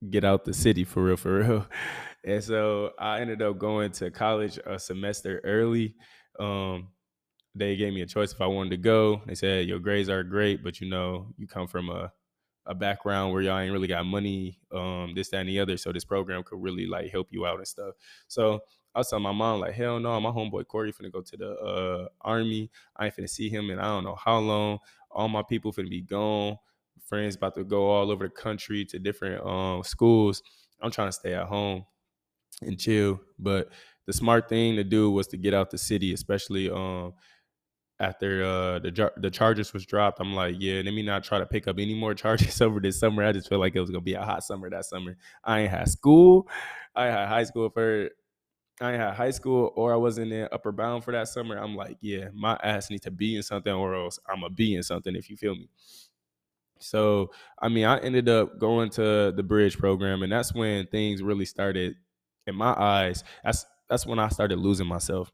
get 0.10 0.24
out 0.24 0.46
the 0.46 0.54
city 0.54 0.84
for 0.84 1.04
real, 1.04 1.18
for 1.18 1.40
real. 1.40 1.68
And 2.25 2.44
so 2.44 2.92
I 3.00 3.22
ended 3.22 3.42
up 3.42 3.57
going 3.57 3.92
to 3.94 4.12
college 4.12 4.60
a 4.66 4.78
semester 4.78 5.40
early. 5.46 5.96
Um, 6.38 6.90
they 7.56 7.75
gave 7.78 7.94
me 7.94 8.01
a 8.01 8.06
choice 8.06 8.34
if 8.34 8.42
I 8.42 8.48
wanted 8.48 8.72
to 8.72 8.78
go. 8.78 9.22
They 9.25 9.36
said 9.36 9.68
your 9.68 9.80
grades 9.80 10.10
are 10.10 10.24
great, 10.24 10.63
but 10.63 10.81
you 10.81 10.90
know 10.90 11.34
you 11.38 11.48
come 11.48 11.68
from 11.68 11.90
a 11.90 12.12
a 12.66 12.75
background 12.75 13.34
where 13.34 13.42
y'all 13.42 13.60
ain't 13.60 13.74
really 13.74 13.88
got 13.88 14.06
money, 14.06 14.60
um, 14.72 15.13
this, 15.16 15.30
that, 15.30 15.40
and 15.40 15.50
the 15.50 15.60
other. 15.60 15.78
So 15.78 15.92
this 15.92 16.06
program 16.06 16.44
could 16.44 16.62
really 16.62 16.86
like 16.86 17.10
help 17.12 17.28
you 17.31 17.46
out 17.46 17.57
and 17.57 17.68
stuff. 17.68 17.96
So 18.28 18.60
I 18.94 19.00
was 19.00 19.10
telling 19.10 19.24
my 19.24 19.31
mom 19.31 19.62
like, 19.62 19.74
hell 19.74 20.00
no, 20.00 20.19
my 20.19 20.30
homeboy 20.30 20.68
Corey 20.68 20.94
finna 20.94 21.12
go 21.12 21.22
to 21.22 21.38
the 21.38 21.51
uh, 21.57 22.07
army. 22.22 22.69
I 22.96 23.06
ain't 23.06 23.16
finna 23.16 23.30
see 23.30 23.50
him 23.50 23.72
and 23.72 23.81
I 23.81 23.86
don't 23.86 24.04
know 24.04 24.16
how 24.16 24.40
long. 24.40 24.80
All 25.12 25.30
my 25.30 25.42
people 25.42 25.74
finna 25.74 25.90
be 25.90 26.01
gone. 26.01 26.57
Friends 27.09 27.35
about 27.35 27.56
to 27.56 27.63
go 27.63 27.88
all 27.89 28.11
over 28.11 28.25
the 28.25 28.33
country 28.33 28.85
to 28.85 29.00
different 29.00 29.45
um, 29.45 29.83
schools. 29.83 30.44
I'm 30.81 30.91
trying 30.91 31.09
to 31.09 31.13
stay 31.13 31.33
at 31.33 31.47
home 31.47 31.85
and 32.61 32.79
chill. 32.79 33.19
But 33.38 33.69
the 34.07 34.13
smart 34.13 34.50
thing 34.50 34.75
to 34.77 34.83
do 34.83 35.11
was 35.11 35.27
to 35.27 35.38
get 35.38 35.53
out 35.53 35.71
the 35.71 35.77
city, 35.77 36.13
especially 36.13 36.69
um, 36.69 37.13
after 38.00 38.44
uh, 38.44 38.79
the 38.79 39.11
the 39.17 39.29
charges 39.29 39.73
was 39.73 39.85
dropped, 39.85 40.19
I'm 40.21 40.33
like, 40.33 40.56
yeah, 40.59 40.81
let 40.85 40.94
me 40.94 41.03
not 41.03 41.23
try 41.23 41.39
to 41.39 41.45
pick 41.45 41.67
up 41.67 41.77
any 41.79 41.95
more 41.95 42.13
charges 42.15 42.61
over 42.61 42.79
this 42.79 43.00
summer. 43.00 43.23
I 43.23 43.31
just 43.31 43.50
feel 43.50 43.59
like 43.59 43.75
it 43.75 43.81
was 43.81 43.89
gonna 43.89 44.01
be 44.01 44.13
a 44.13 44.23
hot 44.23 44.44
summer 44.44 44.69
that 44.69 44.85
summer. 44.85 45.17
I 45.44 45.62
ain't 45.62 45.71
had 45.71 45.89
school. 45.89 46.47
I 46.95 47.05
had 47.05 47.27
high 47.27 47.44
school 47.44 47.69
for 47.69 48.09
I 48.81 48.91
had 48.91 49.13
high 49.15 49.31
school 49.31 49.73
or 49.75 49.94
I 49.94 49.97
wasn't 49.97 50.31
in 50.31 50.47
Upward 50.51 50.77
Bound 50.77 51.03
for 51.03 51.12
that 51.12 51.27
summer. 51.27 51.57
I'm 51.57 51.75
like, 51.75 51.97
yeah, 52.01 52.29
my 52.33 52.57
ass 52.63 52.89
needs 52.89 53.03
to 53.03 53.12
be 53.12 53.35
in 53.35 53.44
something 53.44 53.73
or 53.73 53.95
else 53.95 54.19
I'm 54.29 54.44
a 54.44 54.50
be 54.50 54.75
in 54.75 54.83
something 54.83 55.15
if 55.15 55.29
you 55.29 55.35
feel 55.38 55.55
me. 55.55 55.69
So 56.79 57.31
I 57.61 57.69
mean, 57.69 57.85
I 57.85 57.99
ended 57.99 58.29
up 58.29 58.59
going 58.59 58.89
to 58.91 59.31
the 59.36 59.43
bridge 59.43 59.77
program, 59.77 60.24
and 60.24 60.31
that's 60.31 60.53
when 60.53 60.88
things 60.88 61.21
really 61.21 61.45
started 61.45 61.95
in 62.48 62.55
my 62.55 62.74
eyes. 62.77 63.24
That's 63.43 63.65
that's 63.89 64.05
when 64.05 64.19
I 64.19 64.29
started 64.29 64.59
losing 64.59 64.88
myself. 64.88 65.31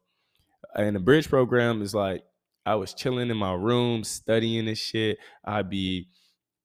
And 0.74 0.96
the 0.96 1.00
bridge 1.00 1.28
program 1.28 1.82
is 1.82 1.94
like 1.94 2.24
I 2.64 2.74
was 2.74 2.94
chilling 2.94 3.30
in 3.30 3.36
my 3.36 3.54
room 3.54 4.04
studying 4.04 4.66
this 4.66 4.78
shit. 4.78 5.18
I'd 5.44 5.70
be 5.70 6.08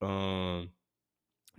um 0.02 0.70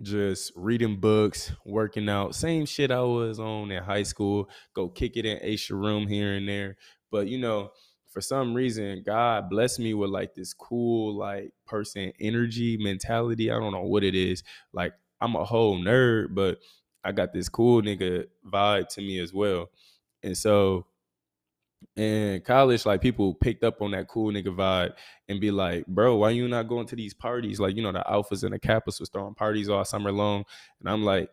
just 0.00 0.52
reading 0.56 0.98
books, 0.98 1.52
working 1.64 2.08
out, 2.08 2.34
same 2.34 2.66
shit 2.66 2.90
I 2.90 3.02
was 3.02 3.38
on 3.38 3.70
in 3.70 3.82
high 3.82 4.02
school. 4.02 4.48
Go 4.74 4.88
kick 4.88 5.16
it 5.16 5.24
in 5.24 5.38
Aisha 5.38 5.70
room 5.70 6.08
here 6.08 6.34
and 6.34 6.48
there. 6.48 6.76
But 7.10 7.28
you 7.28 7.38
know, 7.38 7.70
for 8.12 8.20
some 8.20 8.54
reason, 8.54 9.02
God 9.04 9.48
blessed 9.48 9.80
me 9.80 9.94
with 9.94 10.10
like 10.10 10.34
this 10.34 10.52
cool 10.52 11.16
like 11.16 11.52
person 11.66 12.12
energy 12.20 12.76
mentality. 12.76 13.50
I 13.50 13.58
don't 13.58 13.72
know 13.72 13.82
what 13.82 14.04
it 14.04 14.14
is. 14.14 14.42
Like 14.72 14.92
I'm 15.20 15.34
a 15.34 15.44
whole 15.44 15.78
nerd, 15.78 16.34
but 16.34 16.58
I 17.02 17.12
got 17.12 17.32
this 17.32 17.48
cool 17.48 17.82
nigga 17.82 18.26
vibe 18.46 18.88
to 18.88 19.00
me 19.00 19.18
as 19.18 19.32
well. 19.32 19.70
And 20.22 20.36
so 20.36 20.86
in 21.96 22.40
college, 22.42 22.86
like 22.86 23.00
people 23.00 23.34
picked 23.34 23.64
up 23.64 23.80
on 23.80 23.92
that 23.92 24.08
cool 24.08 24.32
nigga 24.32 24.54
vibe 24.54 24.92
and 25.28 25.40
be 25.40 25.50
like, 25.50 25.86
bro, 25.86 26.16
why 26.16 26.30
you 26.30 26.46
not 26.48 26.68
going 26.68 26.86
to 26.86 26.96
these 26.96 27.14
parties? 27.14 27.58
Like, 27.58 27.76
you 27.76 27.82
know, 27.82 27.92
the 27.92 28.04
alphas 28.08 28.44
and 28.44 28.52
the 28.52 28.58
kappas 28.58 29.00
was 29.00 29.08
throwing 29.08 29.34
parties 29.34 29.68
all 29.68 29.84
summer 29.84 30.12
long. 30.12 30.44
And 30.80 30.88
I'm 30.88 31.02
like, 31.02 31.30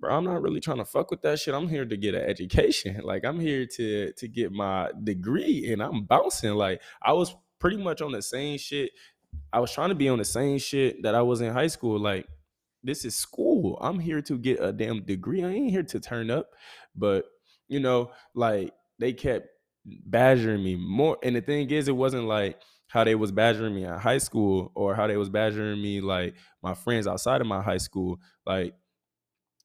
bro, 0.00 0.16
I'm 0.16 0.24
not 0.24 0.42
really 0.42 0.60
trying 0.60 0.78
to 0.78 0.84
fuck 0.84 1.10
with 1.10 1.22
that 1.22 1.38
shit. 1.38 1.54
I'm 1.54 1.68
here 1.68 1.84
to 1.84 1.96
get 1.96 2.14
an 2.14 2.22
education. 2.22 3.00
Like, 3.04 3.24
I'm 3.24 3.40
here 3.40 3.66
to 3.76 4.12
to 4.12 4.28
get 4.28 4.52
my 4.52 4.90
degree 5.02 5.70
and 5.72 5.82
I'm 5.82 6.04
bouncing. 6.04 6.54
Like, 6.54 6.82
I 7.02 7.12
was 7.12 7.34
pretty 7.58 7.78
much 7.78 8.02
on 8.02 8.12
the 8.12 8.22
same 8.22 8.58
shit. 8.58 8.90
I 9.52 9.60
was 9.60 9.72
trying 9.72 9.88
to 9.90 9.94
be 9.94 10.08
on 10.08 10.18
the 10.18 10.24
same 10.24 10.58
shit 10.58 11.02
that 11.02 11.14
I 11.14 11.22
was 11.22 11.40
in 11.40 11.52
high 11.52 11.68
school. 11.68 11.98
Like, 11.98 12.26
this 12.82 13.04
is 13.04 13.16
school. 13.16 13.78
I'm 13.80 13.98
here 13.98 14.22
to 14.22 14.38
get 14.38 14.62
a 14.62 14.72
damn 14.72 15.04
degree. 15.04 15.42
I 15.42 15.50
ain't 15.50 15.70
here 15.70 15.82
to 15.82 16.00
turn 16.00 16.30
up. 16.30 16.50
But, 16.94 17.24
you 17.68 17.80
know, 17.80 18.10
like 18.34 18.72
they 18.98 19.12
kept 19.12 19.48
badgering 19.84 20.62
me 20.62 20.76
more. 20.76 21.18
And 21.22 21.36
the 21.36 21.40
thing 21.40 21.70
is, 21.70 21.88
it 21.88 21.96
wasn't 21.96 22.24
like 22.24 22.60
how 22.88 23.04
they 23.04 23.14
was 23.14 23.32
badgering 23.32 23.74
me 23.74 23.84
at 23.84 24.00
high 24.00 24.18
school 24.18 24.72
or 24.74 24.94
how 24.94 25.06
they 25.06 25.16
was 25.16 25.28
badgering 25.28 25.80
me 25.80 26.00
like 26.00 26.34
my 26.62 26.74
friends 26.74 27.06
outside 27.06 27.40
of 27.40 27.46
my 27.46 27.62
high 27.62 27.78
school. 27.78 28.18
Like 28.46 28.74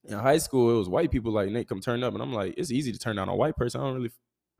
in 0.05 0.17
high 0.17 0.37
school, 0.37 0.73
it 0.75 0.77
was 0.77 0.89
white 0.89 1.11
people 1.11 1.31
like 1.31 1.49
Nate 1.49 1.67
come 1.67 1.79
turn 1.79 2.03
up, 2.03 2.13
and 2.13 2.21
I'm 2.21 2.33
like, 2.33 2.55
it's 2.57 2.71
easy 2.71 2.91
to 2.91 2.99
turn 2.99 3.15
down 3.15 3.29
a 3.29 3.35
white 3.35 3.55
person. 3.55 3.81
I 3.81 3.85
don't 3.85 3.95
really 3.95 4.11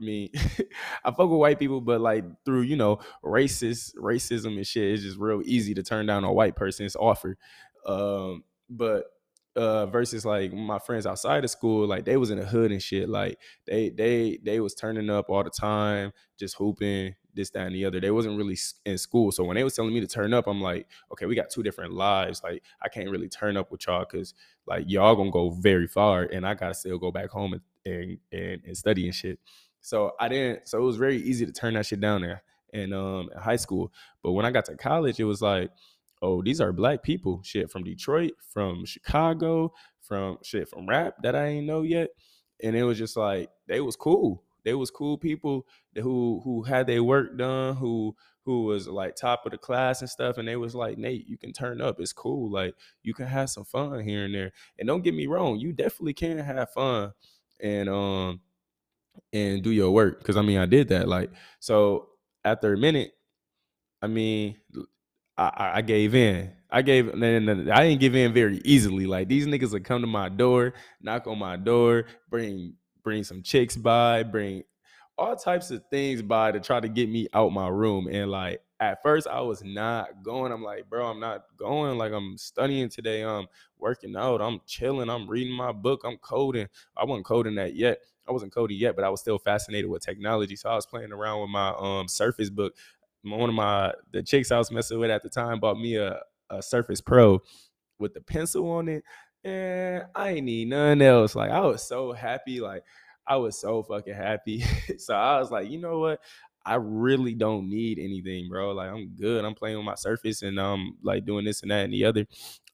I 0.01 0.05
mean, 0.05 0.29
I 1.03 1.11
fuck 1.11 1.29
with 1.29 1.39
white 1.39 1.59
people, 1.59 1.81
but 1.81 2.01
like 2.01 2.25
through 2.45 2.61
you 2.61 2.75
know 2.75 2.99
racist 3.23 3.95
racism 3.95 4.57
and 4.57 4.67
shit, 4.67 4.91
it's 4.91 5.03
just 5.03 5.17
real 5.17 5.41
easy 5.45 5.73
to 5.75 5.83
turn 5.83 6.05
down 6.05 6.23
a 6.23 6.33
white 6.33 6.55
person's 6.55 6.95
offer. 6.95 7.37
Um, 7.85 8.43
but 8.69 9.05
uh 9.55 9.85
versus 9.85 10.25
like 10.25 10.51
my 10.51 10.79
friends 10.79 11.05
outside 11.05 11.43
of 11.43 11.49
school 11.49 11.87
like 11.87 12.05
they 12.05 12.17
was 12.17 12.31
in 12.31 12.39
the 12.39 12.45
hood 12.45 12.71
and 12.71 12.81
shit 12.81 13.07
like 13.07 13.37
they 13.67 13.89
they 13.89 14.39
they 14.43 14.59
was 14.59 14.73
turning 14.73 15.11
up 15.11 15.29
all 15.29 15.43
the 15.43 15.49
time 15.51 16.11
just 16.39 16.55
hooping 16.57 17.13
this 17.33 17.49
that 17.51 17.67
and 17.67 17.75
the 17.75 17.85
other 17.85 17.99
they 17.99 18.11
wasn't 18.11 18.37
really 18.37 18.57
in 18.85 18.97
school 18.97 19.31
so 19.31 19.43
when 19.43 19.55
they 19.55 19.63
was 19.63 19.75
telling 19.75 19.93
me 19.93 19.99
to 19.99 20.07
turn 20.07 20.33
up 20.33 20.47
i'm 20.47 20.61
like 20.61 20.87
okay 21.11 21.25
we 21.25 21.35
got 21.35 21.49
two 21.49 21.63
different 21.63 21.93
lives 21.93 22.41
like 22.43 22.63
i 22.81 22.87
can't 22.87 23.09
really 23.09 23.29
turn 23.29 23.57
up 23.57 23.71
with 23.71 23.85
y'all 23.87 24.05
because 24.09 24.33
like 24.67 24.83
y'all 24.87 25.15
gonna 25.15 25.31
go 25.31 25.49
very 25.49 25.87
far 25.87 26.23
and 26.23 26.45
i 26.45 26.53
gotta 26.53 26.73
still 26.73 26.97
go 26.97 27.11
back 27.11 27.29
home 27.29 27.53
and 27.53 27.61
and, 27.85 28.17
and, 28.31 28.61
and 28.65 28.77
study 28.77 29.05
and 29.05 29.15
shit 29.15 29.39
so 29.81 30.13
i 30.19 30.29
didn't 30.29 30.67
so 30.67 30.77
it 30.77 30.83
was 30.83 30.97
very 30.97 31.17
easy 31.17 31.45
to 31.45 31.51
turn 31.51 31.73
that 31.73 31.85
shit 31.85 31.99
down 31.99 32.21
there 32.21 32.41
in 32.71 32.93
um 32.93 33.29
in 33.33 33.41
high 33.41 33.57
school 33.57 33.91
but 34.23 34.31
when 34.31 34.45
i 34.45 34.51
got 34.51 34.65
to 34.65 34.75
college 34.75 35.19
it 35.19 35.25
was 35.25 35.41
like 35.41 35.69
oh, 36.23 36.41
these 36.41 36.61
are 36.61 36.71
black 36.71 37.03
people. 37.03 37.41
Shit 37.43 37.69
from 37.69 37.83
Detroit, 37.83 38.31
from 38.51 38.85
Chicago, 38.85 39.73
from 40.01 40.37
shit 40.41 40.69
from 40.69 40.87
rap 40.87 41.15
that 41.21 41.35
I 41.35 41.47
ain't 41.47 41.67
know 41.67 41.81
yet. 41.83 42.09
And 42.63 42.75
it 42.75 42.83
was 42.83 42.97
just 42.97 43.17
like 43.17 43.49
they 43.67 43.81
was 43.81 43.95
cool. 43.95 44.41
They 44.63 44.73
was 44.73 44.91
cool 44.91 45.17
people 45.17 45.65
who 45.95 46.41
who 46.43 46.63
had 46.63 46.87
their 46.87 47.03
work 47.03 47.37
done, 47.37 47.75
who 47.75 48.15
who 48.45 48.63
was 48.65 48.87
like 48.87 49.15
top 49.15 49.45
of 49.45 49.51
the 49.51 49.57
class 49.57 50.01
and 50.01 50.09
stuff. 50.09 50.37
And 50.37 50.47
they 50.47 50.55
was 50.55 50.75
like, 50.75 50.97
Nate, 50.97 51.27
you 51.27 51.37
can 51.37 51.53
turn 51.53 51.81
up. 51.81 51.99
It's 51.99 52.13
cool. 52.13 52.51
Like 52.51 52.75
you 53.03 53.13
can 53.13 53.27
have 53.27 53.49
some 53.49 53.65
fun 53.65 54.01
here 54.01 54.25
and 54.25 54.35
there. 54.35 54.51
And 54.79 54.87
don't 54.87 55.03
get 55.03 55.13
me 55.15 55.27
wrong, 55.27 55.59
you 55.59 55.71
definitely 55.73 56.13
can 56.13 56.37
have 56.39 56.71
fun 56.71 57.13
and 57.61 57.89
um 57.89 58.41
and 59.33 59.63
do 59.63 59.71
your 59.71 59.91
work. 59.91 60.23
Cause 60.23 60.37
I 60.37 60.41
mean 60.41 60.59
I 60.59 60.65
did 60.65 60.89
that. 60.89 61.07
Like 61.07 61.31
so 61.59 62.09
after 62.45 62.73
a 62.73 62.77
minute, 62.77 63.11
I 64.01 64.07
mean, 64.07 64.57
I, 65.37 65.71
I 65.75 65.81
gave 65.81 66.13
in. 66.15 66.51
I 66.69 66.81
gave 66.81 67.09
I 67.09 67.13
didn't 67.13 67.99
give 67.99 68.15
in 68.15 68.33
very 68.33 68.59
easily. 68.65 69.05
Like 69.05 69.27
these 69.27 69.47
niggas 69.47 69.71
would 69.71 69.85
come 69.85 70.01
to 70.01 70.07
my 70.07 70.29
door, 70.29 70.73
knock 71.01 71.27
on 71.27 71.39
my 71.39 71.55
door, 71.55 72.05
bring 72.29 72.75
bring 73.03 73.23
some 73.23 73.41
chicks 73.41 73.75
by, 73.75 74.23
bring 74.23 74.63
all 75.17 75.35
types 75.35 75.69
of 75.71 75.83
things 75.89 76.21
by 76.21 76.51
to 76.51 76.59
try 76.59 76.79
to 76.79 76.89
get 76.89 77.09
me 77.09 77.27
out 77.33 77.51
my 77.51 77.67
room. 77.67 78.07
And 78.07 78.31
like 78.31 78.61
at 78.79 79.01
first 79.03 79.27
I 79.27 79.41
was 79.41 79.63
not 79.63 80.23
going. 80.23 80.51
I'm 80.51 80.63
like, 80.63 80.89
bro, 80.89 81.05
I'm 81.05 81.19
not 81.19 81.43
going. 81.57 81.97
Like 81.97 82.11
I'm 82.11 82.37
studying 82.37 82.89
today. 82.89 83.23
I'm 83.23 83.47
working 83.77 84.15
out. 84.15 84.41
I'm 84.41 84.59
chilling. 84.65 85.09
I'm 85.09 85.29
reading 85.29 85.53
my 85.53 85.71
book. 85.71 86.01
I'm 86.03 86.17
coding. 86.17 86.67
I 86.97 87.05
wasn't 87.05 87.25
coding 87.25 87.55
that 87.55 87.75
yet. 87.75 87.99
I 88.27 88.31
wasn't 88.31 88.53
coding 88.53 88.77
yet, 88.77 88.95
but 88.95 89.03
I 89.03 89.09
was 89.09 89.19
still 89.19 89.37
fascinated 89.37 89.89
with 89.89 90.03
technology. 90.03 90.55
So 90.55 90.69
I 90.69 90.75
was 90.75 90.85
playing 90.85 91.11
around 91.11 91.41
with 91.41 91.49
my 91.49 91.69
um 91.77 92.07
Surface 92.07 92.49
book 92.49 92.73
one 93.23 93.49
of 93.49 93.55
my 93.55 93.93
the 94.11 94.21
chicks 94.21 94.51
I 94.51 94.57
was 94.57 94.71
messing 94.71 94.99
with 94.99 95.09
at 95.09 95.23
the 95.23 95.29
time 95.29 95.59
bought 95.59 95.79
me 95.79 95.95
a, 95.95 96.19
a 96.49 96.61
Surface 96.61 97.01
Pro 97.01 97.41
with 97.99 98.13
the 98.13 98.21
pencil 98.21 98.69
on 98.69 98.89
it. 98.89 99.03
And 99.43 100.05
I 100.15 100.29
ain't 100.29 100.45
need 100.45 100.69
nothing 100.69 101.01
else. 101.01 101.35
Like 101.35 101.51
I 101.51 101.61
was 101.61 101.85
so 101.87 102.13
happy. 102.13 102.61
Like 102.61 102.83
I 103.27 103.37
was 103.37 103.59
so 103.59 103.83
fucking 103.83 104.13
happy. 104.13 104.63
so 104.97 105.13
I 105.13 105.39
was 105.39 105.51
like, 105.51 105.69
you 105.69 105.79
know 105.79 105.99
what? 105.99 106.19
I 106.65 106.75
really 106.75 107.33
don't 107.33 107.69
need 107.69 107.99
anything, 107.99 108.47
bro. 108.49 108.71
Like 108.71 108.89
I'm 108.89 109.15
good. 109.15 109.43
I'm 109.43 109.55
playing 109.55 109.77
with 109.77 109.85
my 109.85 109.95
Surface 109.95 110.41
and 110.41 110.59
I'm 110.59 110.97
like 111.03 111.25
doing 111.25 111.45
this 111.45 111.61
and 111.61 111.71
that 111.71 111.83
and 111.83 111.93
the 111.93 112.05
other. 112.05 112.25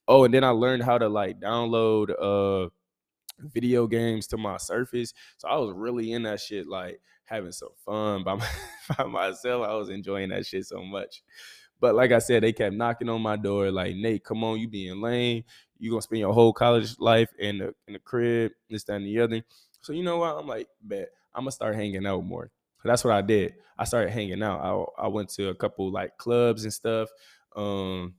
Oh, 0.08 0.24
and 0.26 0.34
then 0.34 0.44
I 0.44 0.50
learned 0.50 0.84
how 0.84 0.98
to 0.98 1.10
like 1.10 1.40
download 1.40 2.12
uh 2.20 2.70
video 3.40 3.88
games 3.88 4.28
to 4.28 4.38
my 4.38 4.58
Surface. 4.58 5.14
So 5.38 5.48
I 5.48 5.58
was 5.58 5.74
really 5.74 6.12
in 6.12 6.24
that 6.24 6.40
shit, 6.40 6.68
like 6.68 7.02
having 7.26 7.52
some 7.52 7.70
fun 7.86 8.24
by, 8.24 8.36
my, 8.36 8.48
by 8.98 9.04
myself. 9.06 9.68
I 9.68 9.74
was 9.76 9.90
enjoying 9.90 10.30
that 10.30 10.46
shit 10.46 10.66
so 10.66 10.84
much. 10.84 11.24
But 11.80 11.96
like 11.96 12.12
I 12.12 12.20
said, 12.20 12.44
they 12.44 12.54
kept 12.54 12.76
knocking 12.76 13.10
on 13.10 13.22
my 13.22 13.36
door, 13.38 13.72
like 13.72 13.96
Nate, 13.96 14.24
come 14.24 14.44
on, 14.44 14.60
you 14.60 14.68
being 14.68 15.02
lame. 15.02 15.44
You 15.78 15.92
gonna 15.92 16.02
spend 16.02 16.20
your 16.20 16.34
whole 16.34 16.54
college 16.54 17.00
life 17.00 17.30
in 17.40 17.60
the 17.60 17.74
in 17.88 17.94
the 17.94 18.00
crib, 18.00 18.52
this, 18.70 18.84
that, 18.86 18.96
and 18.96 19.06
the 19.06 19.20
other. 19.20 19.42
So 19.82 19.94
you 19.94 20.04
know 20.04 20.18
what? 20.18 20.36
I'm 20.36 20.48
like, 20.48 20.68
bet 20.82 21.10
I'm 21.34 21.44
gonna 21.44 21.52
start 21.52 21.76
hanging 21.76 22.06
out 22.06 22.26
more. 22.26 22.52
That's 22.84 23.04
what 23.04 23.14
I 23.14 23.22
did. 23.22 23.56
I 23.78 23.86
started 23.86 24.12
hanging 24.12 24.44
out. 24.44 24.60
I 24.98 25.06
I 25.06 25.08
went 25.08 25.30
to 25.32 25.50
a 25.50 25.56
couple 25.56 25.92
like 25.92 26.18
clubs 26.18 26.64
and 26.64 26.74
stuff. 26.74 27.10
Um, 27.56 28.16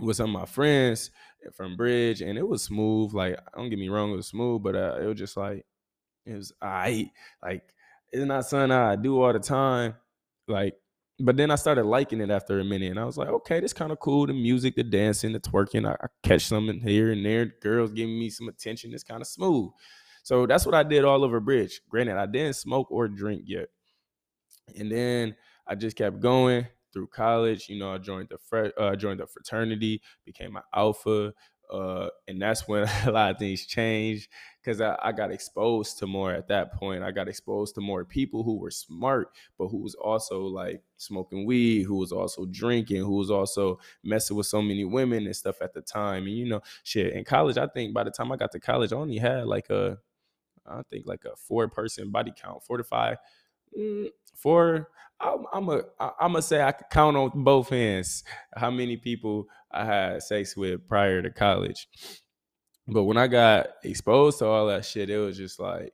with 0.00 0.16
some 0.16 0.34
of 0.34 0.40
my 0.40 0.46
friends 0.46 1.10
from 1.54 1.76
Bridge, 1.76 2.22
and 2.22 2.38
it 2.38 2.46
was 2.46 2.62
smooth. 2.62 3.12
Like, 3.12 3.38
don't 3.54 3.70
get 3.70 3.78
me 3.78 3.88
wrong, 3.88 4.12
it 4.12 4.16
was 4.16 4.28
smooth, 4.28 4.62
but 4.62 4.74
uh, 4.74 4.98
it 5.00 5.06
was 5.06 5.18
just 5.18 5.36
like 5.36 5.64
it 6.26 6.34
was 6.34 6.52
I 6.60 7.10
like 7.42 7.62
it's 8.12 8.24
not 8.24 8.46
something 8.46 8.72
I 8.72 8.96
do 8.96 9.22
all 9.22 9.32
the 9.32 9.38
time. 9.38 9.94
Like, 10.48 10.74
but 11.20 11.36
then 11.36 11.50
I 11.50 11.56
started 11.56 11.84
liking 11.84 12.20
it 12.20 12.30
after 12.30 12.60
a 12.60 12.64
minute, 12.64 12.90
and 12.90 13.00
I 13.00 13.04
was 13.04 13.16
like, 13.18 13.28
okay, 13.28 13.60
this 13.60 13.72
kind 13.72 13.92
of 13.92 13.98
cool. 14.00 14.26
The 14.26 14.32
music, 14.32 14.76
the 14.76 14.84
dancing, 14.84 15.32
the 15.32 15.40
twerking. 15.40 15.88
I, 15.88 15.92
I 15.92 16.06
catch 16.22 16.46
something 16.46 16.80
here 16.80 17.12
and 17.12 17.24
there. 17.24 17.46
Girls 17.62 17.92
giving 17.92 18.18
me 18.18 18.30
some 18.30 18.48
attention. 18.48 18.92
It's 18.94 19.04
kind 19.04 19.20
of 19.20 19.26
smooth. 19.26 19.70
So 20.22 20.46
that's 20.46 20.66
what 20.66 20.74
I 20.74 20.82
did 20.82 21.04
all 21.04 21.24
over 21.24 21.40
Bridge. 21.40 21.80
Granted, 21.88 22.16
I 22.16 22.26
didn't 22.26 22.56
smoke 22.56 22.90
or 22.90 23.08
drink 23.08 23.44
yet, 23.46 23.68
and 24.78 24.90
then 24.90 25.36
I 25.66 25.74
just 25.74 25.96
kept 25.96 26.20
going 26.20 26.66
through 26.92 27.08
college. 27.08 27.68
You 27.68 27.78
know, 27.78 27.94
I 27.94 27.98
joined 27.98 28.28
the 28.30 28.38
fr- 28.38 28.78
uh, 28.78 28.96
joined 28.96 29.20
the 29.20 29.26
fraternity, 29.26 30.02
became 30.24 30.56
an 30.56 30.62
alpha, 30.74 31.32
uh, 31.70 32.08
and 32.26 32.42
that's 32.42 32.66
when 32.66 32.88
a 33.06 33.10
lot 33.10 33.30
of 33.30 33.38
things 33.38 33.64
changed 33.64 34.28
because 34.60 34.80
I, 34.80 34.96
I, 35.02 35.12
got 35.12 35.30
exposed 35.30 35.98
to 35.98 36.06
more 36.06 36.32
at 36.32 36.48
that 36.48 36.74
point. 36.74 37.04
I 37.04 37.12
got 37.12 37.28
exposed 37.28 37.76
to 37.76 37.80
more 37.80 38.04
people 38.04 38.42
who 38.42 38.58
were 38.58 38.70
smart, 38.70 39.28
but 39.56 39.68
who 39.68 39.78
was 39.78 39.94
also 39.94 40.42
like 40.42 40.82
smoking 40.96 41.46
weed, 41.46 41.84
who 41.84 41.96
was 41.96 42.12
also 42.12 42.44
drinking, 42.46 43.02
who 43.02 43.16
was 43.16 43.30
also 43.30 43.78
messing 44.02 44.36
with 44.36 44.46
so 44.46 44.60
many 44.60 44.84
women 44.84 45.26
and 45.26 45.36
stuff 45.36 45.62
at 45.62 45.72
the 45.72 45.80
time. 45.80 46.24
And 46.24 46.36
you 46.36 46.46
know, 46.46 46.60
shit 46.82 47.12
in 47.14 47.24
college, 47.24 47.56
I 47.56 47.68
think 47.68 47.94
by 47.94 48.04
the 48.04 48.10
time 48.10 48.32
I 48.32 48.36
got 48.36 48.52
to 48.52 48.60
college, 48.60 48.92
I 48.92 48.96
only 48.96 49.18
had 49.18 49.46
like 49.46 49.70
a, 49.70 49.98
I 50.66 50.82
think 50.90 51.06
like 51.06 51.24
a 51.24 51.36
four 51.36 51.68
person 51.68 52.10
body 52.10 52.32
count, 52.36 52.64
four 52.64 52.78
to 52.78 52.84
five. 52.84 53.18
Mm, 53.78 54.08
four. 54.34 54.88
I'm, 55.20 55.44
I'm 55.52 55.68
a 55.68 55.82
I'm 56.00 56.32
gonna 56.32 56.42
say 56.42 56.62
I 56.62 56.72
could 56.72 56.88
count 56.90 57.16
on 57.16 57.44
both 57.44 57.68
hands 57.68 58.24
how 58.56 58.70
many 58.70 58.96
people 58.96 59.48
I 59.72 59.84
had 59.84 60.22
sex 60.22 60.56
with 60.56 60.86
prior 60.88 61.22
to 61.22 61.30
college. 61.30 61.88
But 62.86 63.04
when 63.04 63.16
I 63.16 63.28
got 63.28 63.68
exposed 63.84 64.38
to 64.40 64.46
all 64.46 64.66
that 64.66 64.84
shit, 64.84 65.10
it 65.10 65.18
was 65.18 65.36
just 65.36 65.60
like, 65.60 65.92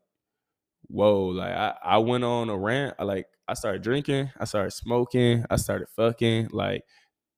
whoa! 0.89 1.27
Like 1.27 1.53
I, 1.53 1.75
I 1.83 1.99
went 1.99 2.25
on 2.25 2.49
a 2.49 2.57
rant. 2.57 2.95
I 2.99 3.05
like 3.05 3.27
I 3.49 3.55
started 3.55 3.83
drinking, 3.83 4.31
I 4.39 4.45
started 4.45 4.73
smoking, 4.73 5.45
I 5.51 5.57
started 5.57 5.89
fucking 5.95 6.49
like 6.53 6.85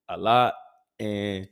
a 0.09 0.16
lot, 0.16 0.54
and 0.99 1.49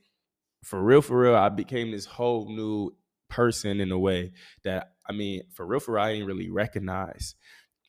for 0.63 0.83
real, 0.83 1.03
for 1.03 1.19
real, 1.19 1.35
I 1.35 1.49
became 1.49 1.91
this 1.91 2.07
whole 2.07 2.49
new 2.49 2.93
person 3.29 3.81
in 3.81 3.93
a 3.93 3.99
way 3.99 4.33
that 4.65 4.93
I 5.09 5.13
mean, 5.13 5.43
for 5.53 5.67
real, 5.67 5.81
for 5.81 5.95
real, 5.95 6.05
I 6.05 6.13
didn't 6.13 6.27
really 6.27 6.51
recognize. 6.51 7.35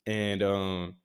And 0.05 0.43
um, 0.43 0.95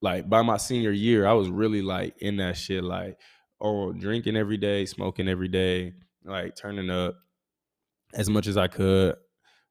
like 0.00 0.28
by 0.28 0.42
my 0.42 0.56
senior 0.56 0.90
year, 0.90 1.26
I 1.26 1.32
was 1.32 1.48
really 1.48 1.82
like 1.82 2.16
in 2.18 2.36
that 2.38 2.56
shit, 2.56 2.84
like 2.84 3.18
oh, 3.60 3.92
drinking 3.92 4.36
every 4.36 4.56
day, 4.56 4.86
smoking 4.86 5.28
every 5.28 5.48
day, 5.48 5.92
like 6.24 6.56
turning 6.56 6.90
up 6.90 7.16
as 8.14 8.30
much 8.30 8.46
as 8.46 8.56
I 8.56 8.68
could, 8.68 9.16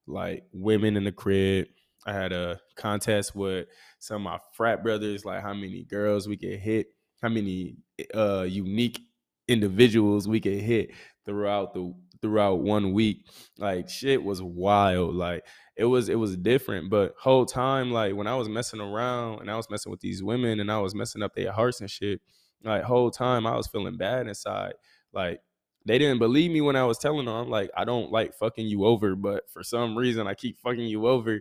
like 0.06 0.44
women 0.52 0.96
in 0.96 1.04
the 1.04 1.12
crib. 1.12 1.68
I 2.06 2.12
had 2.12 2.32
a 2.32 2.60
contest 2.76 3.34
with 3.34 3.66
some 3.98 4.16
of 4.26 4.32
my 4.32 4.38
frat 4.54 4.82
brothers, 4.82 5.24
like 5.24 5.42
how 5.42 5.52
many 5.52 5.84
girls 5.84 6.28
we 6.28 6.36
could 6.36 6.58
hit, 6.58 6.88
how 7.22 7.28
many 7.28 7.76
uh 8.14 8.46
unique 8.48 9.00
individuals 9.48 10.28
we 10.28 10.40
could 10.40 10.60
hit 10.60 10.90
throughout 11.24 11.74
the 11.74 11.92
throughout 12.20 12.60
one 12.60 12.92
week. 12.92 13.26
Like 13.58 13.88
shit 13.88 14.22
was 14.22 14.42
wild. 14.42 15.14
Like 15.14 15.44
it 15.76 15.84
was 15.84 16.08
it 16.08 16.16
was 16.16 16.36
different. 16.36 16.90
But 16.90 17.14
whole 17.20 17.46
time, 17.46 17.90
like 17.90 18.14
when 18.14 18.26
I 18.26 18.34
was 18.34 18.48
messing 18.48 18.80
around 18.80 19.40
and 19.40 19.50
I 19.50 19.56
was 19.56 19.70
messing 19.70 19.90
with 19.90 20.00
these 20.00 20.22
women 20.22 20.60
and 20.60 20.70
I 20.70 20.78
was 20.78 20.94
messing 20.94 21.22
up 21.22 21.34
their 21.34 21.52
hearts 21.52 21.80
and 21.80 21.90
shit, 21.90 22.20
like 22.64 22.82
whole 22.82 23.10
time 23.10 23.46
I 23.46 23.56
was 23.56 23.66
feeling 23.66 23.96
bad 23.96 24.26
inside. 24.26 24.74
Like 25.12 25.40
they 25.86 25.98
didn't 25.98 26.18
believe 26.18 26.50
me 26.50 26.60
when 26.60 26.76
I 26.76 26.84
was 26.84 26.98
telling 26.98 27.26
them, 27.26 27.48
like, 27.48 27.70
I 27.76 27.84
don't 27.84 28.12
like 28.12 28.34
fucking 28.34 28.66
you 28.66 28.84
over, 28.84 29.14
but 29.14 29.50
for 29.50 29.62
some 29.62 29.96
reason 29.96 30.26
I 30.26 30.34
keep 30.34 30.58
fucking 30.58 30.80
you 30.86 31.06
over 31.06 31.40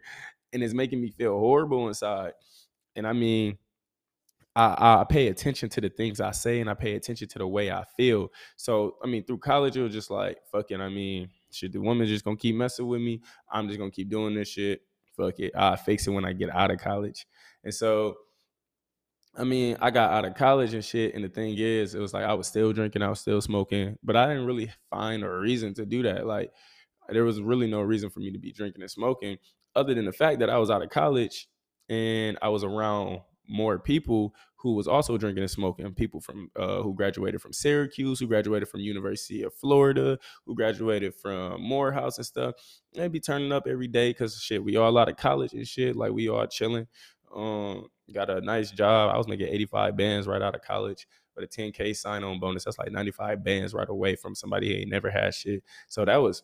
and 0.54 0.64
it's 0.64 0.74
making 0.74 1.02
me 1.02 1.10
feel 1.12 1.38
horrible 1.38 1.88
inside. 1.88 2.34
And 2.96 3.06
I 3.06 3.14
mean, 3.14 3.58
I, 4.56 5.02
I 5.02 5.04
pay 5.04 5.28
attention 5.28 5.70
to 5.70 5.82
the 5.82 5.90
things 5.90 6.20
I 6.20 6.32
say 6.32 6.62
and 6.62 6.70
I 6.70 6.74
pay 6.74 6.96
attention 6.96 7.28
to 7.28 7.40
the 7.40 7.48
way 7.48 7.72
I 7.72 7.84
feel. 7.96 8.30
So 8.56 8.96
I 9.04 9.08
mean, 9.08 9.24
through 9.24 9.40
college, 9.40 9.78
it 9.78 9.84
was 9.84 9.94
just 9.94 10.10
like 10.10 10.40
fucking. 10.52 10.82
I 10.82 10.90
mean, 10.90 11.30
shit, 11.52 11.74
the 11.74 11.80
woman 11.80 12.08
just 12.08 12.26
gonna 12.26 12.38
keep 12.38 12.56
messing 12.56 12.88
with 12.88 13.02
me. 13.02 13.22
I'm 13.52 13.68
just 13.68 13.78
gonna 13.78 13.92
keep 13.92 14.10
doing 14.10 14.34
this 14.34 14.48
shit. 14.48 14.82
Fuck 15.16 15.40
it. 15.40 15.52
I 15.56 15.76
fix 15.76 16.08
it 16.08 16.12
when 16.12 16.26
I 16.26 16.34
get 16.34 16.50
out 16.50 16.72
of 16.72 16.80
college. 16.80 17.28
And 17.64 17.74
so, 17.74 18.16
I 19.38 19.44
mean, 19.44 19.77
I 19.79 19.91
got 19.91 20.12
out 20.12 20.25
of 20.25 20.34
college 20.34 20.74
and 20.74 20.84
shit. 20.84 21.13
And 21.13 21.24
the 21.24 21.29
thing 21.29 21.56
is, 21.58 21.94
it 21.94 22.00
was 22.00 22.13
like 22.13 22.24
I 22.24 22.34
was 22.34 22.48
still 22.48 22.74
drinking, 22.74 23.03
I 23.03 23.10
was 23.10 23.20
still 23.20 23.39
smoking, 23.41 23.98
but 24.03 24.15
I 24.15 24.27
didn't 24.27 24.46
really 24.46 24.72
find 24.89 25.24
a 25.24 25.29
reason 25.29 25.74
to 25.75 25.86
do 25.86 26.03
that. 26.03 26.25
Like, 26.25 26.51
there 27.10 27.24
was 27.24 27.39
really 27.39 27.67
no 27.67 27.82
reason 27.82 28.10
for 28.10 28.20
me 28.20 28.32
to 28.32 28.39
be 28.39 28.51
drinking 28.51 28.82
and 28.82 28.91
smoking 28.91 29.38
other 29.75 29.94
than 29.94 30.06
the 30.06 30.12
fact 30.12 30.39
that 30.39 30.50
I 30.50 30.58
was 30.58 30.70
out 30.70 30.82
of 30.82 30.89
college 30.89 31.48
and 31.88 32.38
I 32.41 32.50
was 32.50 32.63
around 32.63 33.22
more 33.48 33.79
people 33.79 34.34
who 34.58 34.74
was 34.74 34.88
also 34.88 35.17
drinking 35.17 35.44
and 35.44 35.51
smoking. 35.51 35.94
People 35.94 36.20
from 36.20 36.50
uh, 36.56 36.82
who 36.82 36.94
graduated 36.94 37.41
from 37.41 37.53
Syracuse, 37.53 38.20
who 38.20 38.27
graduated 38.27 38.67
from 38.67 38.82
University 38.82 39.44
of 39.44 39.53
Florida, 39.53 40.17
who 40.46 40.56
graduated 40.56 41.13
from 41.15 41.62
Morehouse 41.62 42.17
and 42.17 42.25
stuff. 42.25 42.56
they'd 42.94 43.12
be 43.12 43.20
turning 43.20 43.51
up 43.51 43.67
every 43.67 43.88
day 43.88 44.10
because 44.10 44.41
shit, 44.41 44.63
we 44.63 44.75
all 44.75 44.98
out 44.98 45.10
of 45.10 45.15
college 45.15 45.53
and 45.53 45.67
shit. 45.67 45.96
Like 45.96 46.12
we 46.12 46.27
all 46.27 46.46
chilling. 46.48 46.88
Um, 47.34 47.88
got 48.14 48.30
a 48.30 48.42
nice 48.42 48.72
job. 48.72 49.14
I 49.14 49.18
was 49.18 49.28
making 49.28 49.48
85 49.48 49.98
bands 49.98 50.28
right 50.28 50.42
out 50.42 50.56
of 50.56 50.62
college 50.62 51.08
with 51.36 51.46
a 51.46 51.48
10k 51.48 51.96
sign 51.96 52.24
on 52.24 52.40
bonus. 52.40 52.64
That's 52.64 52.80
like 52.80 52.92
95 52.92 53.44
bands 53.44 53.74
right 53.74 53.88
away 53.90 54.16
from 54.16 54.36
somebody 54.36 54.70
who 54.70 54.80
ain't 54.82 54.90
never 54.90 55.10
had 55.10 55.34
shit. 55.34 55.64
So 55.88 56.06
that 56.06 56.18
was 56.18 56.44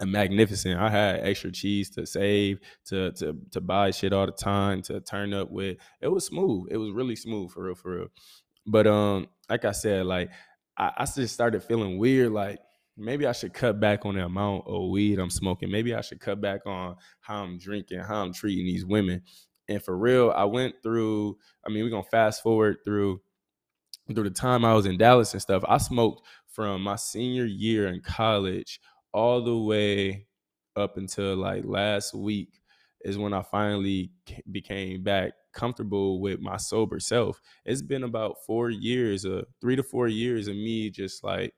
a 0.00 0.06
magnificent. 0.06 0.78
I 0.80 0.90
had 0.90 1.20
extra 1.20 1.50
cheese 1.50 1.90
to 1.90 2.06
save, 2.06 2.60
to 2.86 3.12
to 3.12 3.36
to 3.50 3.60
buy 3.60 3.90
shit 3.90 4.12
all 4.12 4.26
the 4.26 4.32
time, 4.32 4.82
to 4.82 5.00
turn 5.00 5.34
up 5.34 5.50
with. 5.50 5.78
It 6.00 6.08
was 6.08 6.26
smooth. 6.26 6.68
It 6.70 6.76
was 6.76 6.92
really 6.92 7.16
smooth 7.16 7.50
for 7.50 7.64
real, 7.64 7.74
for 7.74 7.96
real. 7.96 8.08
But 8.66 8.86
um, 8.86 9.28
like 9.48 9.64
I 9.64 9.72
said, 9.72 10.06
like 10.06 10.30
I, 10.76 10.92
I 10.98 11.04
just 11.04 11.34
started 11.34 11.62
feeling 11.62 11.98
weird. 11.98 12.32
Like 12.32 12.60
maybe 12.96 13.26
I 13.26 13.32
should 13.32 13.54
cut 13.54 13.80
back 13.80 14.04
on 14.04 14.16
the 14.16 14.24
amount 14.24 14.64
of 14.66 14.90
weed 14.90 15.18
I'm 15.18 15.30
smoking. 15.30 15.70
Maybe 15.70 15.94
I 15.94 16.00
should 16.00 16.20
cut 16.20 16.40
back 16.40 16.66
on 16.66 16.96
how 17.20 17.42
I'm 17.42 17.58
drinking, 17.58 18.00
how 18.00 18.22
I'm 18.22 18.32
treating 18.32 18.66
these 18.66 18.84
women. 18.84 19.22
And 19.68 19.82
for 19.82 19.96
real, 19.96 20.32
I 20.34 20.44
went 20.44 20.76
through. 20.82 21.36
I 21.66 21.70
mean, 21.70 21.84
we're 21.84 21.90
gonna 21.90 22.02
fast 22.04 22.42
forward 22.42 22.78
through 22.84 23.20
through 24.14 24.24
the 24.24 24.30
time 24.30 24.64
I 24.64 24.74
was 24.74 24.86
in 24.86 24.96
Dallas 24.98 25.32
and 25.32 25.42
stuff. 25.42 25.62
I 25.68 25.78
smoked 25.78 26.26
from 26.46 26.82
my 26.82 26.96
senior 26.96 27.44
year 27.44 27.88
in 27.88 28.00
college 28.00 28.80
all 29.12 29.42
the 29.42 29.56
way 29.56 30.26
up 30.76 30.96
until 30.96 31.36
like 31.36 31.64
last 31.64 32.14
week 32.14 32.60
is 33.02 33.18
when 33.18 33.32
I 33.32 33.42
finally 33.42 34.10
became 34.50 35.02
back 35.02 35.32
comfortable 35.52 36.20
with 36.20 36.40
my 36.40 36.56
sober 36.56 37.00
self. 37.00 37.40
It's 37.64 37.82
been 37.82 38.04
about 38.04 38.36
four 38.46 38.70
years, 38.70 39.24
uh, 39.24 39.42
three 39.60 39.76
to 39.76 39.82
four 39.82 40.08
years 40.08 40.48
of 40.48 40.56
me 40.56 40.90
just 40.90 41.22
like, 41.22 41.54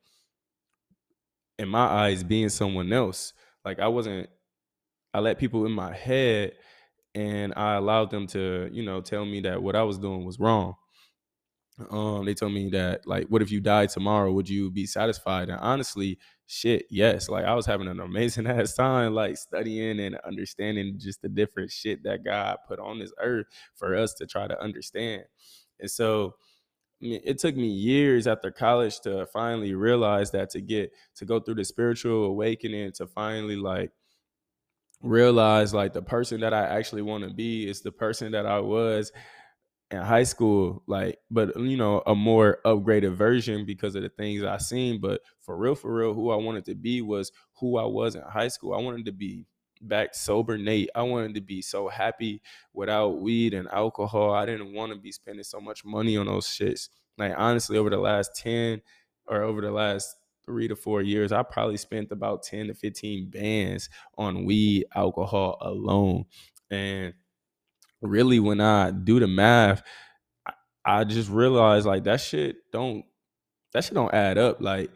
in 1.58 1.68
my 1.68 1.84
eyes, 1.84 2.22
being 2.22 2.48
someone 2.48 2.92
else. 2.92 3.32
Like 3.64 3.78
I 3.80 3.88
wasn't, 3.88 4.28
I 5.12 5.20
let 5.20 5.38
people 5.38 5.66
in 5.66 5.72
my 5.72 5.94
head 5.94 6.52
and 7.14 7.52
I 7.56 7.74
allowed 7.74 8.10
them 8.10 8.26
to, 8.28 8.68
you 8.72 8.84
know, 8.84 9.00
tell 9.00 9.24
me 9.24 9.40
that 9.42 9.62
what 9.62 9.76
I 9.76 9.82
was 9.82 9.98
doing 9.98 10.24
was 10.24 10.38
wrong. 10.38 10.74
Um, 11.90 12.26
they 12.26 12.34
told 12.34 12.52
me 12.52 12.68
that 12.70 13.06
like, 13.06 13.28
what 13.28 13.42
if 13.42 13.50
you 13.50 13.60
died 13.60 13.88
tomorrow? 13.88 14.32
Would 14.32 14.48
you 14.48 14.70
be 14.70 14.86
satisfied? 14.86 15.48
And 15.48 15.58
honestly, 15.60 16.18
shit, 16.46 16.84
yes. 16.90 17.28
Like 17.28 17.44
I 17.44 17.54
was 17.54 17.64
having 17.66 17.88
an 17.88 18.00
amazing 18.00 18.46
ass 18.48 18.74
time, 18.74 19.14
like 19.14 19.36
studying 19.36 19.98
and 20.00 20.16
understanding 20.26 20.96
just 20.98 21.22
the 21.22 21.28
different 21.28 21.70
shit 21.70 22.02
that 22.04 22.24
God 22.24 22.58
put 22.68 22.78
on 22.78 22.98
this 22.98 23.12
earth 23.20 23.46
for 23.74 23.96
us 23.96 24.14
to 24.14 24.26
try 24.26 24.46
to 24.46 24.60
understand. 24.60 25.24
And 25.78 25.90
so 25.90 26.34
I 27.02 27.06
mean, 27.06 27.20
it 27.24 27.38
took 27.38 27.56
me 27.56 27.68
years 27.68 28.26
after 28.26 28.50
college 28.50 29.00
to 29.00 29.26
finally 29.32 29.74
realize 29.74 30.32
that 30.32 30.50
to 30.50 30.60
get 30.60 30.92
to 31.16 31.24
go 31.24 31.40
through 31.40 31.54
the 31.54 31.64
spiritual 31.64 32.24
awakening 32.24 32.92
to 32.92 33.06
finally 33.06 33.56
like 33.56 33.90
realize 35.02 35.72
like 35.72 35.92
the 35.92 36.02
person 36.02 36.40
that 36.40 36.52
I 36.52 36.66
actually 36.66 37.02
want 37.02 37.24
to 37.24 37.30
be 37.30 37.68
is 37.68 37.80
the 37.80 37.92
person 37.92 38.32
that 38.32 38.46
I 38.46 38.60
was 38.60 39.12
in 39.90 39.98
high 39.98 40.22
school, 40.22 40.82
like, 40.86 41.18
but 41.30 41.56
you 41.56 41.76
know, 41.76 42.02
a 42.06 42.14
more 42.14 42.58
upgraded 42.64 43.14
version 43.14 43.64
because 43.64 43.94
of 43.94 44.02
the 44.02 44.08
things 44.08 44.44
I 44.44 44.58
seen. 44.58 45.00
But 45.00 45.20
for 45.40 45.56
real, 45.56 45.74
for 45.74 45.92
real, 45.92 46.14
who 46.14 46.30
I 46.30 46.36
wanted 46.36 46.64
to 46.66 46.74
be 46.74 47.02
was 47.02 47.32
who 47.58 47.76
I 47.76 47.86
was 47.86 48.14
in 48.14 48.22
high 48.22 48.48
school. 48.48 48.74
I 48.74 48.80
wanted 48.80 49.06
to 49.06 49.12
be 49.12 49.46
back 49.82 50.14
sober 50.14 50.58
Nate. 50.58 50.90
I 50.94 51.02
wanted 51.02 51.34
to 51.34 51.40
be 51.40 51.62
so 51.62 51.88
happy 51.88 52.42
without 52.72 53.20
weed 53.20 53.54
and 53.54 53.68
alcohol. 53.68 54.32
I 54.32 54.46
didn't 54.46 54.74
want 54.74 54.92
to 54.92 54.98
be 54.98 55.12
spending 55.12 55.44
so 55.44 55.60
much 55.60 55.84
money 55.84 56.16
on 56.16 56.26
those 56.26 56.46
shits. 56.46 56.88
Like 57.18 57.34
honestly, 57.36 57.78
over 57.78 57.90
the 57.90 57.98
last 57.98 58.36
10 58.36 58.82
or 59.26 59.42
over 59.42 59.60
the 59.60 59.72
last 59.72 60.14
three 60.50 60.66
to 60.66 60.74
four 60.74 61.00
years, 61.00 61.30
I 61.30 61.44
probably 61.44 61.76
spent 61.76 62.10
about 62.10 62.42
10 62.42 62.66
to 62.66 62.74
15 62.74 63.30
bands 63.30 63.88
on 64.18 64.44
weed, 64.44 64.86
alcohol 64.94 65.56
alone. 65.60 66.24
And 66.70 67.14
really 68.02 68.40
when 68.40 68.60
I 68.60 68.90
do 68.90 69.20
the 69.20 69.28
math, 69.28 69.82
I, 70.84 71.04
just 71.04 71.30
realized 71.30 71.86
like 71.86 72.04
that 72.04 72.20
shit 72.20 72.56
don't 72.72 73.04
that 73.72 73.84
shit 73.84 73.94
don't 73.94 74.12
add 74.12 74.38
up. 74.38 74.60
Like 74.60 74.90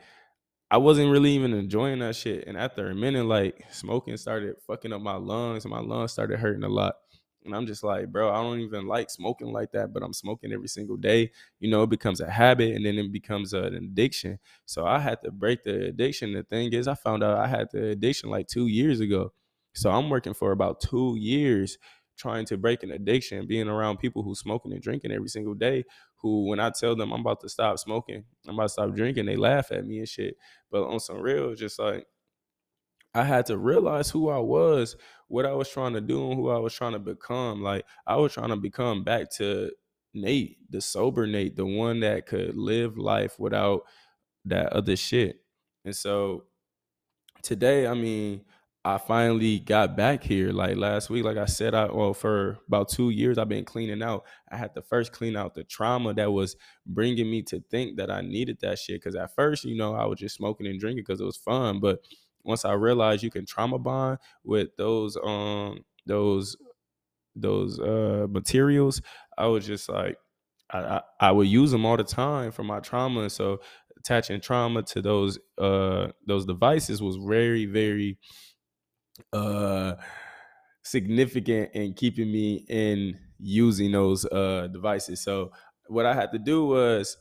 I 0.70 0.78
wasn't 0.78 1.12
really 1.12 1.30
even 1.32 1.54
enjoying 1.54 2.00
that 2.00 2.16
shit. 2.16 2.48
And 2.48 2.56
after 2.56 2.90
a 2.90 2.94
minute, 2.94 3.26
like 3.26 3.64
smoking 3.70 4.16
started 4.16 4.56
fucking 4.66 4.92
up 4.92 5.02
my 5.02 5.14
lungs 5.14 5.64
and 5.64 5.72
my 5.72 5.80
lungs 5.80 6.10
started 6.10 6.40
hurting 6.40 6.64
a 6.64 6.68
lot. 6.68 6.96
And 7.44 7.54
I'm 7.54 7.66
just 7.66 7.84
like, 7.84 8.10
bro, 8.10 8.30
I 8.30 8.42
don't 8.42 8.60
even 8.60 8.86
like 8.86 9.10
smoking 9.10 9.52
like 9.52 9.72
that, 9.72 9.92
but 9.92 10.02
I'm 10.02 10.14
smoking 10.14 10.52
every 10.52 10.68
single 10.68 10.96
day. 10.96 11.30
You 11.60 11.70
know, 11.70 11.82
it 11.82 11.90
becomes 11.90 12.20
a 12.20 12.30
habit 12.30 12.74
and 12.74 12.86
then 12.86 12.98
it 12.98 13.12
becomes 13.12 13.52
an 13.52 13.74
addiction. 13.74 14.38
So 14.64 14.86
I 14.86 14.98
had 14.98 15.20
to 15.22 15.30
break 15.30 15.62
the 15.64 15.86
addiction. 15.86 16.32
The 16.32 16.42
thing 16.42 16.72
is, 16.72 16.88
I 16.88 16.94
found 16.94 17.22
out 17.22 17.36
I 17.38 17.46
had 17.46 17.68
the 17.72 17.88
addiction 17.88 18.30
like 18.30 18.46
two 18.48 18.66
years 18.68 19.00
ago. 19.00 19.32
So 19.74 19.90
I'm 19.90 20.08
working 20.08 20.34
for 20.34 20.52
about 20.52 20.80
two 20.80 21.16
years 21.18 21.78
trying 22.16 22.44
to 22.46 22.56
break 22.56 22.82
an 22.84 22.92
addiction, 22.92 23.46
being 23.46 23.68
around 23.68 23.98
people 23.98 24.22
who 24.22 24.34
smoking 24.34 24.72
and 24.72 24.80
drinking 24.80 25.10
every 25.10 25.28
single 25.28 25.54
day, 25.54 25.84
who 26.22 26.46
when 26.46 26.60
I 26.60 26.70
tell 26.70 26.94
them 26.94 27.12
I'm 27.12 27.20
about 27.20 27.40
to 27.40 27.48
stop 27.48 27.78
smoking, 27.78 28.24
I'm 28.46 28.54
about 28.54 28.64
to 28.64 28.68
stop 28.68 28.94
drinking, 28.94 29.26
they 29.26 29.36
laugh 29.36 29.72
at 29.72 29.84
me 29.84 29.98
and 29.98 30.08
shit. 30.08 30.36
But 30.70 30.84
on 30.84 31.00
some 31.00 31.18
real, 31.20 31.54
just 31.54 31.78
like 31.78 32.06
I 33.14 33.24
had 33.24 33.46
to 33.46 33.58
realize 33.58 34.10
who 34.10 34.28
I 34.28 34.38
was, 34.38 34.96
what 35.28 35.46
I 35.46 35.52
was 35.52 35.68
trying 35.68 35.92
to 35.94 36.00
do, 36.00 36.30
and 36.30 36.36
who 36.36 36.50
I 36.50 36.58
was 36.58 36.74
trying 36.74 36.92
to 36.92 36.98
become. 36.98 37.62
Like 37.62 37.84
I 38.06 38.16
was 38.16 38.32
trying 38.34 38.50
to 38.50 38.56
become 38.56 39.04
back 39.04 39.30
to 39.36 39.70
Nate, 40.14 40.58
the 40.70 40.80
sober 40.80 41.26
Nate, 41.26 41.56
the 41.56 41.66
one 41.66 42.00
that 42.00 42.26
could 42.26 42.56
live 42.56 42.98
life 42.98 43.38
without 43.38 43.82
that 44.46 44.72
other 44.72 44.96
shit. 44.96 45.40
And 45.84 45.94
so 45.94 46.44
today, 47.42 47.86
I 47.86 47.94
mean, 47.94 48.42
I 48.86 48.98
finally 48.98 49.60
got 49.60 49.96
back 49.96 50.22
here 50.22 50.52
like 50.52 50.76
last 50.76 51.08
week. 51.08 51.24
Like 51.24 51.38
I 51.38 51.46
said, 51.46 51.74
I 51.74 51.86
well 51.86 52.12
for 52.12 52.58
about 52.68 52.90
two 52.90 53.08
years 53.10 53.38
I've 53.38 53.48
been 53.48 53.64
cleaning 53.64 54.02
out. 54.02 54.24
I 54.52 54.58
had 54.58 54.74
to 54.74 54.82
first 54.82 55.12
clean 55.12 55.36
out 55.36 55.54
the 55.54 55.64
trauma 55.64 56.12
that 56.14 56.30
was 56.30 56.56
bringing 56.84 57.30
me 57.30 57.42
to 57.44 57.60
think 57.70 57.96
that 57.96 58.10
I 58.10 58.20
needed 58.20 58.58
that 58.60 58.78
shit. 58.78 59.00
Because 59.00 59.14
at 59.14 59.34
first, 59.34 59.64
you 59.64 59.76
know, 59.76 59.94
I 59.94 60.04
was 60.04 60.18
just 60.18 60.34
smoking 60.34 60.66
and 60.66 60.78
drinking 60.78 61.04
because 61.06 61.20
it 61.20 61.24
was 61.24 61.38
fun. 61.38 61.80
But 61.80 62.00
once 62.44 62.64
I 62.64 62.72
realized 62.72 63.22
you 63.22 63.30
can 63.30 63.46
trauma 63.46 63.78
bond 63.78 64.18
with 64.44 64.68
those 64.76 65.16
um 65.22 65.80
those 66.06 66.56
those 67.34 67.80
uh 67.80 68.26
materials, 68.28 69.02
I 69.36 69.46
was 69.46 69.66
just 69.66 69.88
like 69.88 70.16
I, 70.70 71.02
I, 71.20 71.30
would 71.30 71.46
use 71.46 71.70
them 71.70 71.84
all 71.84 71.96
the 71.96 72.04
time 72.04 72.50
for 72.50 72.64
my 72.64 72.80
trauma. 72.80 73.28
So 73.28 73.60
attaching 73.98 74.40
trauma 74.40 74.82
to 74.82 75.02
those 75.02 75.38
uh 75.58 76.08
those 76.26 76.46
devices 76.46 77.02
was 77.02 77.16
very 77.16 77.66
very 77.66 78.18
uh 79.32 79.94
significant 80.82 81.70
in 81.74 81.94
keeping 81.94 82.30
me 82.30 82.64
in 82.68 83.18
using 83.38 83.92
those 83.92 84.24
uh 84.26 84.68
devices. 84.72 85.22
So 85.22 85.52
what 85.88 86.06
I 86.06 86.14
had 86.14 86.32
to 86.32 86.38
do 86.38 86.66
was 86.66 87.16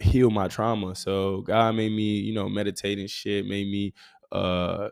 heal 0.00 0.30
my 0.30 0.48
trauma. 0.48 0.94
So 0.94 1.42
God 1.42 1.74
made 1.76 1.92
me, 1.92 2.18
you 2.18 2.34
know, 2.34 2.48
meditate 2.48 2.98
and 2.98 3.08
shit, 3.08 3.46
made 3.46 3.68
me 3.68 3.94
uh 4.34 4.90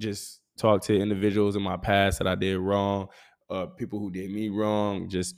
just 0.00 0.40
talk 0.58 0.82
to 0.82 0.98
individuals 0.98 1.56
in 1.56 1.62
my 1.62 1.76
past 1.76 2.18
that 2.18 2.26
I 2.26 2.34
did 2.34 2.58
wrong, 2.58 3.08
uh 3.50 3.66
people 3.66 3.98
who 3.98 4.10
did 4.10 4.30
me 4.30 4.48
wrong, 4.48 5.08
just 5.08 5.36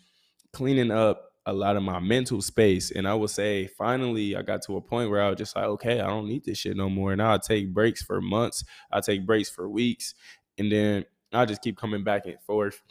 cleaning 0.52 0.90
up 0.90 1.24
a 1.46 1.52
lot 1.52 1.76
of 1.76 1.82
my 1.82 1.98
mental 1.98 2.42
space. 2.42 2.90
And 2.90 3.08
I 3.08 3.14
would 3.14 3.30
say 3.30 3.66
finally 3.68 4.36
I 4.36 4.42
got 4.42 4.62
to 4.62 4.76
a 4.76 4.82
point 4.82 5.10
where 5.10 5.22
I 5.22 5.30
was 5.30 5.38
just 5.38 5.56
like, 5.56 5.64
okay, 5.64 6.00
I 6.00 6.06
don't 6.06 6.28
need 6.28 6.44
this 6.44 6.58
shit 6.58 6.76
no 6.76 6.90
more. 6.90 7.12
And 7.12 7.22
I'll 7.22 7.38
take 7.38 7.72
breaks 7.72 8.02
for 8.02 8.20
months. 8.20 8.64
I 8.92 9.00
take 9.00 9.26
breaks 9.26 9.48
for 9.48 9.68
weeks. 9.68 10.14
And 10.58 10.70
then 10.70 11.04
I 11.32 11.46
just 11.46 11.62
keep 11.62 11.78
coming 11.78 12.04
back 12.04 12.26
and 12.26 12.40
forth. 12.42 12.82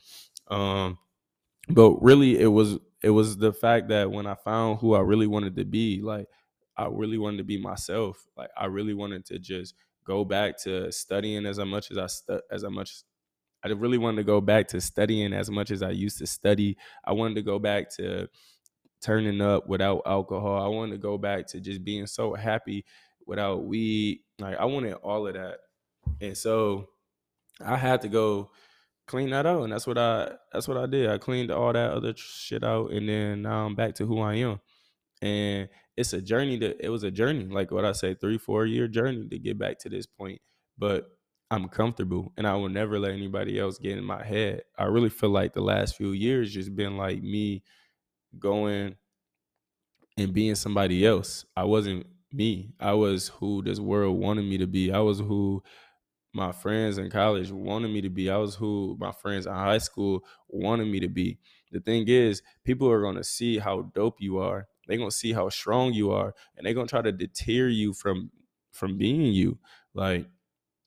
Um, 0.47 0.97
but 1.69 2.01
really 2.01 2.39
it 2.39 2.47
was 2.47 2.77
it 3.03 3.11
was 3.11 3.37
the 3.37 3.53
fact 3.53 3.89
that 3.89 4.11
when 4.11 4.25
I 4.25 4.35
found 4.35 4.79
who 4.79 4.95
I 4.95 5.01
really 5.01 5.27
wanted 5.27 5.55
to 5.57 5.65
be, 5.65 6.01
like 6.01 6.27
I 6.75 6.87
really 6.87 7.17
wanted 7.17 7.37
to 7.37 7.43
be 7.43 7.61
myself. 7.61 8.25
Like 8.35 8.49
I 8.57 8.65
really 8.65 8.93
wanted 8.93 9.25
to 9.27 9.39
just 9.39 9.75
go 10.07 10.23
back 10.25 10.57
to 10.63 10.91
studying 10.91 11.45
as 11.45 11.59
much 11.59 11.91
as 11.91 11.97
I 11.97 12.07
stu- 12.07 12.41
as 12.51 12.63
much 12.63 13.03
I 13.63 13.69
really 13.69 13.97
wanted 13.97 14.17
to 14.17 14.23
go 14.23 14.39
back 14.39 14.67
to 14.69 14.81
studying 14.81 15.33
as 15.33 15.49
much 15.49 15.71
as 15.71 15.83
I 15.83 15.89
used 15.89 16.19
to 16.19 16.27
study. 16.27 16.77
I 17.03 17.13
wanted 17.13 17.35
to 17.35 17.41
go 17.41 17.59
back 17.59 17.89
to 17.97 18.29
turning 19.01 19.41
up 19.41 19.67
without 19.67 20.01
alcohol. 20.05 20.61
I 20.61 20.67
wanted 20.67 20.93
to 20.93 20.97
go 20.99 21.17
back 21.17 21.47
to 21.47 21.59
just 21.59 21.83
being 21.83 22.07
so 22.07 22.33
happy 22.33 22.85
without 23.25 23.65
weed. 23.65 24.21
Like 24.39 24.57
I 24.57 24.65
wanted 24.65 24.93
all 24.93 25.27
of 25.27 25.33
that. 25.33 25.57
And 26.21 26.37
so 26.37 26.89
I 27.59 27.75
had 27.75 28.01
to 28.01 28.07
go 28.07 28.51
clean 29.07 29.31
that 29.31 29.45
out. 29.45 29.63
And 29.63 29.73
that's 29.73 29.87
what 29.87 29.97
I 29.97 30.31
that's 30.53 30.67
what 30.67 30.77
I 30.77 30.85
did. 30.85 31.09
I 31.09 31.17
cleaned 31.17 31.51
all 31.51 31.73
that 31.73 31.91
other 31.91 32.13
shit 32.15 32.63
out 32.63 32.91
and 32.91 33.09
then 33.09 33.41
now 33.41 33.65
I'm 33.65 33.75
back 33.75 33.95
to 33.95 34.05
who 34.05 34.19
I 34.19 34.35
am. 34.35 34.59
And 35.21 35.67
it's 35.97 36.13
a 36.13 36.21
journey 36.21 36.57
that 36.57 36.77
it 36.79 36.89
was 36.89 37.03
a 37.03 37.11
journey, 37.11 37.45
like 37.45 37.71
what 37.71 37.83
I 37.83 37.91
say, 37.91 38.13
three, 38.13 38.37
four 38.37 38.65
year 38.65 38.87
journey 38.87 39.27
to 39.27 39.39
get 39.39 39.57
back 39.57 39.79
to 39.79 39.89
this 39.89 40.05
point. 40.05 40.39
But 40.77 41.09
I'm 41.49 41.67
comfortable 41.69 42.33
and 42.37 42.45
I 42.45 42.55
will 42.55 42.69
never 42.69 42.99
let 42.99 43.13
anybody 43.13 43.59
else 43.59 43.79
get 43.79 43.97
in 43.97 44.03
my 44.03 44.23
head. 44.23 44.63
I 44.77 44.85
really 44.85 45.09
feel 45.09 45.31
like 45.31 45.53
the 45.53 45.61
last 45.61 45.95
few 45.95 46.11
years 46.11 46.53
just 46.53 46.75
been 46.75 46.97
like 46.97 47.21
me 47.23 47.63
going 48.37 48.95
and 50.17 50.33
being 50.33 50.55
somebody 50.55 51.05
else. 51.05 51.45
I 51.55 51.63
wasn't 51.63 52.05
me. 52.31 52.73
I 52.79 52.93
was 52.93 53.29
who 53.29 53.63
this 53.63 53.79
world 53.79 54.19
wanted 54.19 54.45
me 54.45 54.57
to 54.59 54.67
be. 54.67 54.91
I 54.91 54.99
was 54.99 55.19
who 55.19 55.63
my 56.33 56.51
friends 56.51 56.97
in 56.97 57.09
college 57.09 57.51
wanted 57.51 57.89
me 57.89 58.01
to 58.01 58.09
be. 58.09 58.29
I 58.29 58.37
was 58.37 58.55
who 58.55 58.97
my 58.99 59.11
friends 59.11 59.47
in 59.47 59.53
high 59.53 59.77
school 59.79 60.23
wanted 60.47 60.87
me 60.87 60.99
to 60.99 61.07
be. 61.09 61.39
The 61.71 61.79
thing 61.79 62.07
is, 62.07 62.43
people 62.63 62.89
are 62.89 63.01
going 63.01 63.15
to 63.15 63.23
see 63.23 63.57
how 63.57 63.91
dope 63.95 64.17
you 64.19 64.37
are. 64.39 64.67
They're 64.87 64.97
to 65.09 65.11
see 65.11 65.33
how 65.33 65.49
strong 65.49 65.93
you 65.93 66.11
are 66.11 66.33
and 66.55 66.65
they're 66.65 66.73
to 66.73 66.85
try 66.85 67.01
to 67.01 67.11
deter 67.11 67.67
you 67.67 67.93
from 67.93 68.31
from 68.71 68.97
being 68.97 69.33
you. 69.33 69.59
Like 69.93 70.27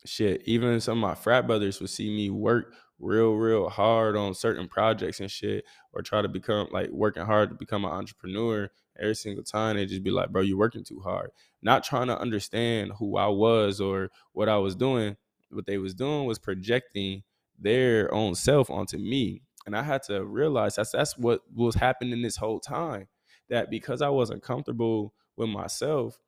shit, 0.05 0.43
even 0.47 0.81
some 0.81 0.99
of 0.99 1.03
my 1.03 1.15
frat 1.15 1.47
brothers 1.47 1.81
would 1.81 1.91
see 1.91 2.09
me 2.09 2.31
work 2.31 2.75
real, 2.99 3.33
real 3.33 3.69
hard 3.69 4.17
on 4.17 4.35
certain 4.35 4.69
projects 4.69 5.21
and 5.21 5.31
shit, 5.31 5.65
or 5.93 6.03
try 6.03 6.23
to 6.23 6.29
become 6.29 6.69
like 6.71 6.91
working 6.91 7.25
hard 7.25 7.49
to 7.51 7.55
become 7.55 7.85
an 7.85 7.91
entrepreneur. 7.91 8.71
Every 8.99 9.15
single 9.15 9.45
time 9.45 9.77
they 9.77 9.87
just 9.87 10.03
be 10.03 10.11
like, 10.11 10.31
bro, 10.31 10.43
you're 10.43 10.59
working 10.59 10.85
too 10.85 11.01
hard. 11.01 11.31
Not 11.63 11.85
trying 11.85 12.09
to 12.09 12.19
understand 12.19 12.93
who 12.99 13.17
I 13.17 13.29
was 13.29 13.81
or 13.81 14.11
what 14.33 14.49
I 14.49 14.59
was 14.59 14.75
doing. 14.75 15.17
What 15.51 15.67
they 15.67 15.79
was 15.79 15.95
doing 15.95 16.27
was 16.27 16.39
projecting 16.39 17.23
their 17.59 18.13
own 18.13 18.35
self 18.35 18.71
onto 18.71 18.99
me. 18.99 19.43
And 19.67 19.77
I 19.77 19.83
had 19.83 20.03
to 20.05 20.25
realize 20.25 20.77
that's 20.77 20.93
that's 20.93 21.19
what 21.19 21.43
was 21.55 21.75
happening 21.75 22.23
this 22.23 22.37
whole 22.37 22.61
time. 22.61 23.09
That 23.51 23.71
because 23.71 24.01
I 24.03 24.09
wasn't 24.09 24.43
comfortable 24.43 25.15
with 25.37 25.49
myself, 25.51 26.19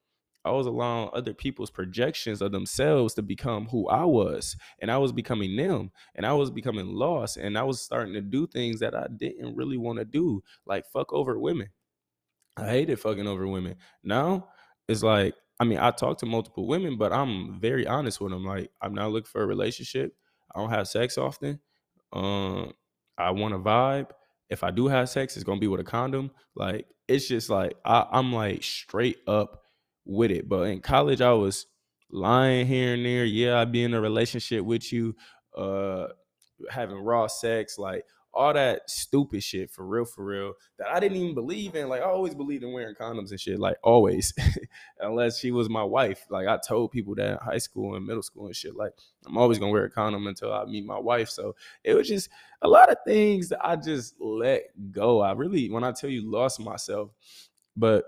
I 0.45 0.51
was 0.51 0.67
allowing 0.67 1.11
other 1.13 1.33
people's 1.35 1.71
projections 1.71 2.43
of 2.43 2.53
themselves 2.53 3.15
to 3.15 3.23
become 3.23 3.67
who 3.69 3.89
I 3.89 4.05
was. 4.05 4.57
And 4.81 4.91
I 4.91 4.99
was 4.99 5.13
becoming 5.13 5.57
them. 5.57 5.93
And 6.17 6.27
I 6.27 6.33
was 6.33 6.51
becoming 6.51 6.89
lost. 6.89 7.37
And 7.37 7.57
I 7.57 7.63
was 7.63 7.81
starting 7.81 8.15
to 8.15 8.21
do 8.21 8.47
things 8.49 8.81
that 8.81 8.95
I 8.95 9.07
didn't 9.17 9.55
really 9.57 9.79
want 9.79 10.01
to 10.01 10.05
do, 10.05 10.43
like 10.67 10.85
fuck 10.93 11.13
over 11.13 11.39
women. 11.39 11.69
I 12.57 12.69
hated 12.69 13.01
fucking 13.01 13.27
over 13.27 13.47
women. 13.47 13.77
Now 14.03 14.49
it's 14.89 15.03
like, 15.03 15.35
I 15.61 15.65
mean, 15.65 15.79
I 15.79 15.91
talk 15.91 16.19
to 16.19 16.27
multiple 16.27 16.67
women, 16.67 16.99
but 16.99 17.13
I'm 17.13 17.61
very 17.61 17.87
honest 17.87 18.21
with 18.21 18.33
them. 18.33 18.45
Like, 18.45 18.71
I'm 18.81 18.95
not 18.95 19.13
looking 19.13 19.29
for 19.31 19.43
a 19.43 19.47
relationship. 19.47 20.15
I 20.55 20.61
don't 20.61 20.71
have 20.71 20.89
sex 20.89 21.17
often. 21.17 21.61
Um, 22.13 22.73
I 23.17 23.31
want 23.31 23.55
a 23.55 23.59
vibe. 23.59 24.11
If 24.51 24.65
I 24.65 24.71
do 24.71 24.89
have 24.89 25.09
sex, 25.09 25.37
it's 25.37 25.45
gonna 25.45 25.61
be 25.61 25.69
with 25.69 25.81
a 25.81 25.85
condom. 25.85 26.31
Like, 26.57 26.87
it's 27.13 27.29
just 27.29 27.51
like 27.51 27.75
I, 27.85 28.07
I'm 28.11 28.33
like 28.33 28.63
straight 28.63 29.19
up 29.27 29.63
with 30.05 30.31
it. 30.31 30.49
But 30.49 30.63
in 30.63 30.81
college, 30.81 31.21
I 31.21 31.33
was 31.33 31.67
lying 32.11 32.67
here 32.67 32.95
and 32.95 33.05
there. 33.05 33.25
Yeah, 33.25 33.59
I'd 33.61 33.73
be 33.73 33.85
in 33.85 33.95
a 33.95 34.01
relationship 34.01 34.65
with 34.65 34.93
you, 34.93 35.15
uh, 35.57 36.09
having 36.71 36.97
raw 36.99 37.27
sex, 37.27 37.79
like 37.79 38.05
all 38.35 38.55
that 38.55 38.89
stupid 38.89 39.43
shit 39.43 39.71
for 39.71 39.85
real, 39.85 40.05
for 40.05 40.25
real, 40.25 40.55
that 40.79 40.89
I 40.89 41.01
didn't 41.01 41.19
even 41.19 41.35
believe 41.35 41.75
in. 41.75 41.89
Like 41.89 42.03
I 42.03 42.07
always 42.07 42.35
believed 42.35 42.65
in 42.65 42.73
wearing 42.73 42.95
condoms 42.95 43.31
and 43.31 43.41
shit, 43.41 43.59
like 43.59 43.77
always, 43.83 44.33
unless 45.01 45.39
she 45.39 45.51
was 45.51 45.69
my 45.69 45.83
wife. 45.83 46.25
Like 46.31 46.47
I 46.47 46.59
told 46.67 46.93
people 46.93 47.15
that 47.17 47.33
in 47.33 47.39
high 47.39 47.59
school 47.59 47.95
and 47.95 48.07
middle 48.07 48.23
school 48.23 48.47
and 48.47 48.57
shit, 48.57 48.75
like 48.75 48.93
I'm 49.27 49.37
always 49.37 49.59
gonna 49.59 49.73
wear 49.73 49.85
a 49.85 49.91
condom 49.91 50.27
until 50.27 50.53
I 50.53 50.65
meet 50.65 50.85
my 50.87 50.99
wife. 50.99 51.29
So 51.29 51.55
it 51.85 51.95
was 51.95 52.09
just 52.09 52.31
a 52.63 52.69
lot 52.69 52.91
of 52.91 52.99
things 53.07 53.49
that 53.51 53.65
I 53.65 53.77
just 53.77 54.15
let 54.21 54.65
go. 54.91 55.21
I 55.21 55.33
really, 55.33 55.71
when 55.71 55.85
I 55.85 55.93
tell 55.93 56.11
you, 56.11 56.31
lost 56.31 56.61
myself. 56.61 57.11
But 57.77 58.05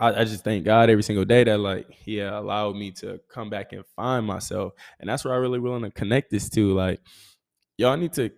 I, 0.00 0.24
just 0.24 0.42
thank 0.42 0.64
God 0.64 0.90
every 0.90 1.04
single 1.04 1.24
day 1.24 1.44
that 1.44 1.58
like 1.58 1.90
He 1.90 2.20
allowed 2.20 2.74
me 2.74 2.90
to 2.92 3.20
come 3.28 3.50
back 3.50 3.72
and 3.72 3.84
find 3.94 4.26
myself, 4.26 4.72
and 4.98 5.08
that's 5.08 5.24
where 5.24 5.32
I 5.32 5.36
really 5.36 5.60
willing 5.60 5.82
to 5.82 5.90
connect 5.90 6.30
this 6.30 6.48
to. 6.50 6.72
Like, 6.74 7.00
y'all 7.78 7.96
need 7.96 8.12
to 8.14 8.32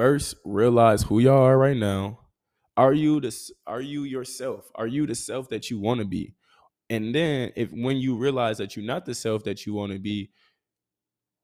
first 0.00 0.34
realize 0.46 1.02
who 1.02 1.18
y'all 1.18 1.42
are 1.42 1.58
right 1.58 1.76
now. 1.76 2.18
Are 2.74 2.94
you 2.94 3.20
the 3.20 3.36
Are 3.66 3.82
you 3.82 4.04
yourself? 4.04 4.70
Are 4.74 4.86
you 4.86 5.06
the 5.06 5.14
self 5.14 5.50
that 5.50 5.70
you 5.70 5.78
want 5.78 6.00
to 6.00 6.06
be? 6.06 6.34
And 6.88 7.14
then, 7.14 7.52
if 7.54 7.70
when 7.70 7.98
you 7.98 8.16
realize 8.16 8.56
that 8.58 8.74
you're 8.74 8.86
not 8.86 9.04
the 9.04 9.14
self 9.14 9.44
that 9.44 9.66
you 9.66 9.74
want 9.74 9.92
to 9.92 9.98
be, 9.98 10.30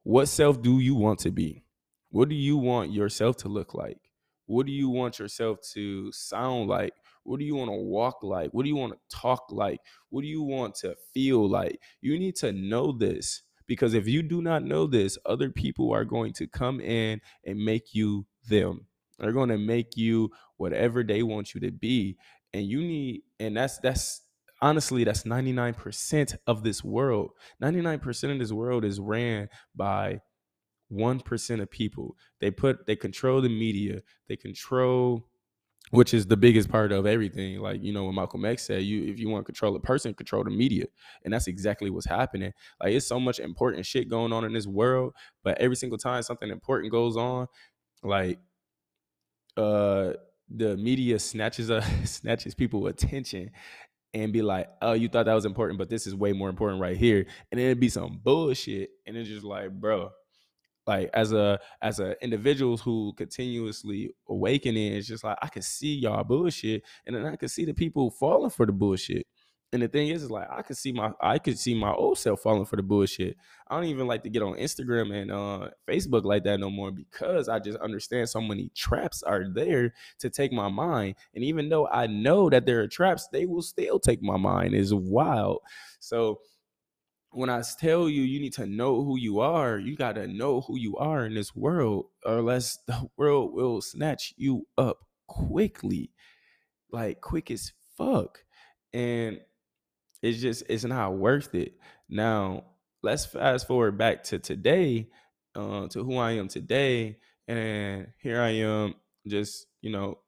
what 0.04 0.28
self 0.28 0.62
do 0.62 0.80
you 0.80 0.94
want 0.94 1.18
to 1.18 1.30
be? 1.30 1.64
What 2.08 2.30
do 2.30 2.34
you 2.34 2.56
want 2.56 2.92
yourself 2.92 3.36
to 3.38 3.48
look 3.48 3.74
like? 3.74 3.98
What 4.46 4.64
do 4.64 4.72
you 4.72 4.88
want 4.88 5.18
yourself 5.18 5.58
to 5.74 6.10
sound 6.12 6.70
like? 6.70 6.94
What 7.24 7.40
do 7.40 7.44
you 7.44 7.56
want 7.56 7.68
to 7.68 7.76
walk 7.76 8.22
like? 8.22 8.52
What 8.52 8.62
do 8.62 8.70
you 8.70 8.76
want 8.76 8.94
to 8.94 8.98
talk 9.14 9.48
like? 9.50 9.80
What 10.08 10.22
do 10.22 10.28
you 10.28 10.42
want 10.42 10.76
to 10.76 10.96
feel 11.12 11.46
like? 11.46 11.78
You 12.00 12.18
need 12.18 12.36
to 12.36 12.52
know 12.52 12.92
this 12.92 13.42
because 13.66 13.92
if 13.92 14.08
you 14.08 14.22
do 14.22 14.40
not 14.40 14.64
know 14.64 14.86
this, 14.86 15.18
other 15.26 15.50
people 15.50 15.92
are 15.92 16.06
going 16.06 16.32
to 16.34 16.46
come 16.46 16.80
in 16.80 17.20
and 17.44 17.58
make 17.58 17.92
you 17.92 18.24
them. 18.46 18.86
They're 19.18 19.32
going 19.32 19.48
to 19.48 19.58
make 19.58 19.96
you 19.96 20.30
whatever 20.56 21.02
they 21.02 21.22
want 21.22 21.54
you 21.54 21.60
to 21.62 21.70
be. 21.70 22.16
And 22.52 22.64
you 22.66 22.80
need, 22.80 23.22
and 23.40 23.56
that's, 23.56 23.78
that's, 23.78 24.22
honestly 24.62 25.04
that's 25.04 25.24
99% 25.24 26.34
of 26.46 26.62
this 26.62 26.82
world 26.82 27.32
99% 27.62 28.32
of 28.32 28.38
this 28.38 28.52
world 28.52 28.86
is 28.86 28.98
ran 28.98 29.50
by 29.74 30.18
1% 30.90 31.60
of 31.60 31.70
people 31.70 32.16
they 32.40 32.50
put 32.50 32.86
they 32.86 32.96
control 32.96 33.42
the 33.42 33.50
media 33.50 34.00
they 34.28 34.34
control 34.34 35.28
which 35.90 36.12
is 36.12 36.26
the 36.26 36.36
biggest 36.36 36.68
part 36.68 36.90
of 36.90 37.06
everything. 37.06 37.60
Like, 37.60 37.82
you 37.82 37.92
know, 37.92 38.04
when 38.04 38.14
Malcolm 38.14 38.44
X 38.44 38.66
said, 38.66 38.82
you 38.82 39.04
if 39.04 39.18
you 39.18 39.28
want 39.28 39.44
to 39.44 39.52
control 39.52 39.76
a 39.76 39.80
person, 39.80 40.14
control 40.14 40.42
the 40.44 40.50
media. 40.50 40.86
And 41.24 41.32
that's 41.32 41.46
exactly 41.46 41.90
what's 41.90 42.06
happening. 42.06 42.52
Like 42.80 42.92
it's 42.92 43.06
so 43.06 43.20
much 43.20 43.38
important 43.38 43.86
shit 43.86 44.08
going 44.08 44.32
on 44.32 44.44
in 44.44 44.52
this 44.52 44.66
world, 44.66 45.14
but 45.44 45.58
every 45.58 45.76
single 45.76 45.98
time 45.98 46.22
something 46.22 46.50
important 46.50 46.90
goes 46.90 47.16
on, 47.16 47.46
like 48.06 48.38
uh 49.56 50.12
the 50.48 50.76
media 50.76 51.18
snatches 51.18 51.70
a 51.70 51.82
snatches 52.04 52.54
people 52.54 52.86
attention 52.86 53.50
and 54.14 54.32
be 54.32 54.40
like, 54.40 54.68
oh, 54.80 54.94
you 54.94 55.08
thought 55.08 55.26
that 55.26 55.34
was 55.34 55.44
important, 55.44 55.78
but 55.78 55.90
this 55.90 56.06
is 56.06 56.14
way 56.14 56.32
more 56.32 56.48
important 56.48 56.80
right 56.80 56.96
here. 56.96 57.26
And 57.50 57.58
then 57.58 57.66
it'd 57.66 57.80
be 57.80 57.90
some 57.90 58.18
bullshit. 58.22 58.90
And 59.06 59.14
it's 59.16 59.28
just 59.28 59.44
like, 59.44 59.70
bro, 59.72 60.10
like 60.86 61.10
as 61.12 61.32
a 61.32 61.58
as 61.82 62.00
a 62.00 62.22
individuals 62.22 62.80
who 62.80 63.12
continuously 63.16 64.10
awakening 64.28 64.92
it's 64.92 65.08
just 65.08 65.24
like 65.24 65.36
i 65.42 65.48
can 65.48 65.62
see 65.62 65.94
y'all 65.96 66.22
bullshit 66.24 66.82
and 67.06 67.16
then 67.16 67.26
i 67.26 67.36
can 67.36 67.48
see 67.48 67.64
the 67.64 67.74
people 67.74 68.10
falling 68.10 68.50
for 68.50 68.66
the 68.66 68.72
bullshit 68.72 69.25
and 69.72 69.82
the 69.82 69.88
thing 69.88 70.08
is, 70.08 70.22
is 70.22 70.30
like 70.30 70.48
I 70.50 70.62
could 70.62 70.76
see 70.76 70.92
my 70.92 71.10
I 71.20 71.38
could 71.38 71.58
see 71.58 71.74
my 71.74 71.92
old 71.92 72.18
self 72.18 72.40
falling 72.40 72.66
for 72.66 72.76
the 72.76 72.82
bullshit. 72.82 73.36
I 73.68 73.74
don't 73.74 73.88
even 73.90 74.06
like 74.06 74.22
to 74.22 74.30
get 74.30 74.42
on 74.42 74.54
Instagram 74.54 75.12
and 75.12 75.32
uh, 75.32 75.68
Facebook 75.88 76.24
like 76.24 76.44
that 76.44 76.60
no 76.60 76.70
more 76.70 76.92
because 76.92 77.48
I 77.48 77.58
just 77.58 77.78
understand 77.78 78.28
so 78.28 78.40
many 78.40 78.70
traps 78.76 79.22
are 79.24 79.48
there 79.52 79.92
to 80.20 80.30
take 80.30 80.52
my 80.52 80.68
mind. 80.68 81.16
And 81.34 81.42
even 81.42 81.68
though 81.68 81.88
I 81.88 82.06
know 82.06 82.48
that 82.48 82.64
there 82.64 82.80
are 82.80 82.88
traps, 82.88 83.28
they 83.32 83.44
will 83.44 83.62
still 83.62 83.98
take 83.98 84.22
my 84.22 84.36
mind. 84.36 84.74
Is 84.74 84.94
wild. 84.94 85.60
So 85.98 86.40
when 87.30 87.50
I 87.50 87.62
tell 87.78 88.08
you 88.08 88.22
you 88.22 88.40
need 88.40 88.54
to 88.54 88.66
know 88.66 89.04
who 89.04 89.18
you 89.18 89.40
are, 89.40 89.78
you 89.78 89.96
got 89.96 90.14
to 90.14 90.28
know 90.28 90.60
who 90.60 90.78
you 90.78 90.96
are 90.96 91.26
in 91.26 91.34
this 91.34 91.54
world, 91.56 92.06
or 92.24 92.50
else 92.50 92.78
the 92.86 93.08
world 93.16 93.52
will 93.52 93.82
snatch 93.82 94.32
you 94.36 94.66
up 94.78 95.00
quickly, 95.26 96.12
like 96.92 97.20
quick 97.20 97.50
as 97.50 97.72
fuck. 97.96 98.44
And 98.92 99.40
it's 100.22 100.40
just, 100.40 100.64
it's 100.68 100.84
not 100.84 101.14
worth 101.14 101.54
it. 101.54 101.74
Now, 102.08 102.64
let's 103.02 103.26
fast 103.26 103.66
forward 103.66 103.98
back 103.98 104.24
to 104.24 104.38
today, 104.38 105.08
uh, 105.54 105.88
to 105.88 106.04
who 106.04 106.16
I 106.16 106.32
am 106.32 106.48
today. 106.48 107.18
And 107.48 108.08
here 108.18 108.40
I 108.40 108.50
am, 108.50 108.94
just, 109.26 109.66
you 109.80 109.90
know, 109.90 110.18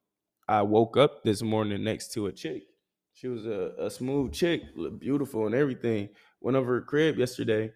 I 0.49 0.63
woke 0.63 0.97
up 0.97 1.23
this 1.25 1.43
morning 1.43 1.85
next 1.85 2.13
to 2.15 2.27
a 2.27 2.33
chick. 2.33 2.65
She 3.13 3.29
was 3.29 3.47
a, 3.47 3.73
a 3.79 3.91
smooth 3.91 4.33
chick, 4.33 4.63
beautiful 4.99 5.47
and 5.47 5.55
everything 5.55 6.11
went 6.41 6.57
over 6.57 6.75
her 6.75 6.81
crib 6.81 7.19
yesterday 7.19 7.73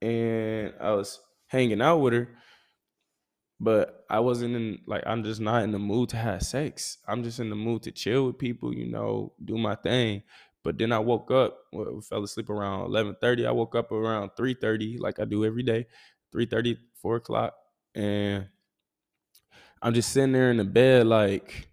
and 0.00 0.74
I 0.80 0.92
was 0.92 1.20
hanging 1.46 1.80
out 1.80 1.98
with 1.98 2.12
her, 2.12 2.28
but 3.60 4.04
I 4.10 4.20
wasn't 4.20 4.56
in 4.56 4.78
like 4.86 5.04
I'm 5.06 5.22
just 5.22 5.40
not 5.40 5.62
in 5.62 5.70
the 5.72 5.78
mood 5.78 6.08
to 6.10 6.16
have 6.16 6.42
sex. 6.42 6.98
I'm 7.06 7.22
just 7.22 7.38
in 7.38 7.50
the 7.50 7.56
mood 7.56 7.84
to 7.84 7.92
chill 7.92 8.26
with 8.26 8.38
people, 8.38 8.74
you 8.74 8.86
know, 8.86 9.32
do 9.42 9.56
my 9.56 9.76
thing. 9.76 10.22
But 10.64 10.78
then 10.78 10.92
I 10.92 10.98
woke 10.98 11.30
up, 11.30 11.58
well, 11.72 12.00
fell 12.00 12.22
asleep 12.24 12.50
around 12.50 12.86
11:30. 12.86 13.46
I 13.46 13.50
woke 13.52 13.74
up 13.74 13.90
around 13.92 14.30
3:30, 14.36 14.98
like 14.98 15.18
I 15.20 15.24
do 15.24 15.44
every 15.44 15.62
day, 15.62 15.86
3:30, 16.30 16.78
4 16.94 17.16
o'clock, 17.16 17.54
and 17.94 18.48
I'm 19.82 19.94
just 19.94 20.10
sitting 20.12 20.32
there 20.32 20.50
in 20.50 20.58
the 20.58 20.64
bed, 20.64 21.06
like, 21.06 21.68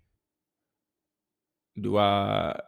do 1.79 1.97
I 1.97 2.59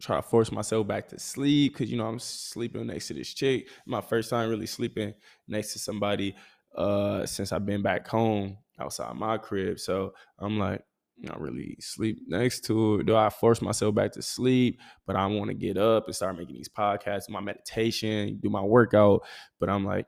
try 0.00 0.16
to 0.16 0.22
force 0.22 0.52
myself 0.52 0.86
back 0.86 1.08
to 1.08 1.18
sleep 1.18 1.74
because 1.74 1.90
you 1.90 1.96
know 1.96 2.06
I'm 2.06 2.18
sleeping 2.18 2.86
next 2.88 3.08
to 3.08 3.14
this 3.14 3.32
chick. 3.34 3.68
My 3.86 4.00
first 4.00 4.30
time 4.30 4.50
really 4.50 4.66
sleeping 4.66 5.14
next 5.48 5.72
to 5.74 5.78
somebody 5.78 6.34
uh 6.76 7.26
since 7.26 7.52
I've 7.52 7.66
been 7.66 7.82
back 7.82 8.08
home 8.08 8.58
outside 8.78 9.14
my 9.16 9.38
crib. 9.38 9.78
So 9.78 10.14
I'm 10.38 10.58
like, 10.58 10.84
not 11.18 11.40
really 11.40 11.76
sleep 11.80 12.18
next 12.26 12.64
to 12.66 12.98
her. 12.98 13.02
Do 13.02 13.16
I 13.16 13.30
force 13.30 13.62
myself 13.62 13.94
back 13.94 14.12
to 14.12 14.22
sleep? 14.22 14.80
But 15.06 15.16
I 15.16 15.26
want 15.26 15.48
to 15.48 15.54
get 15.54 15.76
up 15.76 16.06
and 16.06 16.14
start 16.14 16.36
making 16.36 16.56
these 16.56 16.68
podcasts, 16.68 17.28
my 17.28 17.40
meditation, 17.40 18.38
do 18.42 18.50
my 18.50 18.62
workout. 18.62 19.22
But 19.60 19.70
I'm 19.70 19.84
like, 19.84 20.06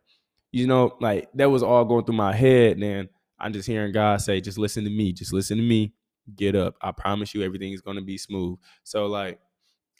you 0.52 0.66
know, 0.66 0.96
like 1.00 1.28
that 1.34 1.50
was 1.50 1.62
all 1.62 1.84
going 1.84 2.04
through 2.04 2.16
my 2.16 2.34
head. 2.34 2.80
Then 2.80 3.08
I'm 3.38 3.52
just 3.52 3.68
hearing 3.68 3.92
God 3.92 4.20
say, 4.20 4.40
just 4.40 4.58
listen 4.58 4.84
to 4.84 4.90
me, 4.90 5.12
just 5.12 5.32
listen 5.32 5.56
to 5.58 5.62
me, 5.62 5.92
get 6.36 6.56
up. 6.56 6.74
I 6.80 6.92
promise 6.92 7.34
you 7.34 7.42
everything 7.42 7.72
is 7.72 7.80
gonna 7.80 8.02
be 8.02 8.18
smooth. 8.18 8.58
So 8.82 9.06
like 9.06 9.38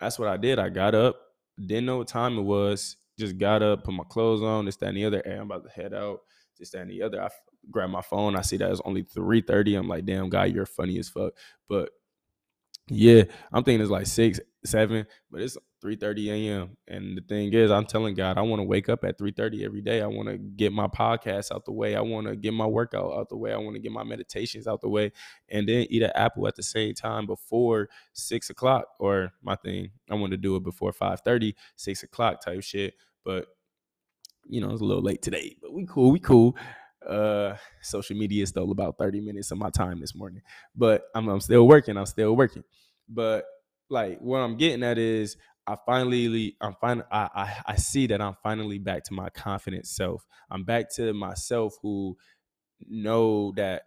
that's 0.01 0.19
what 0.19 0.29
I 0.29 0.37
did. 0.37 0.59
I 0.59 0.69
got 0.69 0.95
up, 0.95 1.17
didn't 1.59 1.87
know 1.87 1.99
what 1.99 2.09
time 2.09 2.39
it 2.39 2.43
was, 2.43 2.97
just 3.19 3.39
got 3.39 3.63
up, 3.63 3.85
put 3.85 3.95
my 3.95 4.05
clothes 4.09 4.43
on, 4.43 4.65
this, 4.65 4.77
that, 4.77 4.89
and 4.89 4.97
the 4.97 5.05
other. 5.05 5.23
Hey, 5.25 5.35
I'm 5.35 5.43
about 5.43 5.65
to 5.65 5.71
head 5.71 5.95
out, 5.95 6.21
this, 6.59 6.71
that, 6.71 6.83
and 6.83 6.91
the 6.91 7.03
other. 7.03 7.23
I 7.23 7.29
grab 7.71 7.91
my 7.91 8.03
phone, 8.03 8.37
I 8.37 8.43
see 8.43 8.57
that 8.59 8.71
it's 8.71 8.81
only 8.85 9.03
3:30. 9.05 9.79
I'm 9.79 9.89
like, 9.89 10.07
damn, 10.07 10.31
guy, 10.31 10.47
you're 10.47 10.67
funny 10.67 10.99
as 10.99 11.09
fuck. 11.09 11.35
But 11.69 11.91
yeah, 12.89 13.25
I'm 13.53 13.65
thinking 13.65 13.81
it's 13.81 13.91
like 13.91 14.07
six, 14.07 14.41
seven, 14.65 15.07
but 15.31 15.41
it's 15.41 15.57
3:30 15.83 16.29
a.m. 16.31 16.77
And 16.87 17.17
the 17.17 17.23
thing 17.23 17.53
is, 17.55 17.71
I'm 17.71 17.87
telling 17.87 18.15
God, 18.15 18.37
I 18.37 18.43
want 18.43 18.61
to 18.61 18.65
wake 18.65 18.91
up 18.91 19.05
at 19.05 19.19
3:30 19.19 19.65
every 19.65 19.81
day. 19.81 20.03
I 20.03 20.07
want 20.07 20.29
to 20.29 20.37
get 20.37 20.73
my 20.73 20.87
podcast 20.87 21.51
out 21.51 21.65
the 21.65 21.73
way. 21.73 21.97
I 21.97 22.03
want 22.03 22.27
to 22.27 22.37
get 22.37 22.53
my 22.53 22.67
workout 22.67 23.13
out 23.13 23.31
the 23.31 23.37
way. 23.39 23.53
I 23.55 23.57
want 23.57 23.77
to 23.77 23.81
get 23.83 23.93
my 23.93 24.05
meditations 24.05 24.67
out 24.67 24.83
the 24.83 24.89
way, 24.91 25.13
and 25.49 25.67
then 25.69 25.87
eat 25.89 26.03
an 26.03 26.13
apple 26.15 26.47
at 26.47 26.57
the 26.57 26.63
same 26.63 26.95
time 26.95 27.27
before 27.27 27.89
six 28.13 28.51
o'clock. 28.51 28.87
Or 29.01 29.33
my 29.43 29.57
thing, 29.57 29.91
I 30.11 30.15
want 30.15 30.33
to 30.33 30.37
do 30.39 30.57
it 30.57 30.63
before 30.63 30.93
5:30, 30.93 31.55
six 31.77 32.03
o'clock 32.03 32.43
type 32.45 32.63
shit. 32.63 32.95
But 33.25 33.47
you 34.47 34.61
know, 34.61 34.71
it's 34.71 34.83
a 34.83 34.85
little 34.85 35.03
late 35.03 35.23
today, 35.23 35.57
but 35.63 35.73
we 35.73 35.87
cool. 35.87 36.13
We 36.13 36.21
cool. 36.21 36.57
Uh, 37.09 37.57
social 37.83 38.17
media 38.17 38.47
stole 38.47 38.73
about 38.73 38.97
30 38.99 39.21
minutes 39.21 39.51
of 39.51 39.59
my 39.59 39.71
time 39.71 40.01
this 40.01 40.15
morning, 40.15 40.43
but 40.75 41.05
I'm, 41.15 41.29
I'm 41.29 41.41
still 41.41 41.67
working. 41.69 41.97
I'm 41.97 42.07
still 42.07 42.35
working. 42.37 42.65
But 43.09 43.45
like 43.91 44.19
what 44.21 44.39
I'm 44.39 44.57
getting 44.57 44.83
at 44.83 44.99
is 44.99 45.37
I 45.67 45.77
finally 45.87 46.57
I'm 46.61 46.75
fine 46.81 47.03
I, 47.11 47.29
I 47.35 47.57
I 47.69 47.77
see 47.77 48.07
that 48.09 48.21
I'm 48.21 48.37
finally 48.43 48.79
back 48.79 49.05
to 49.05 49.15
my 49.15 49.29
confident 49.31 49.87
self. 49.87 50.27
I'm 50.51 50.65
back 50.65 50.95
to 50.97 51.13
myself 51.13 51.75
who 51.83 52.17
know 52.89 53.53
that 53.57 53.83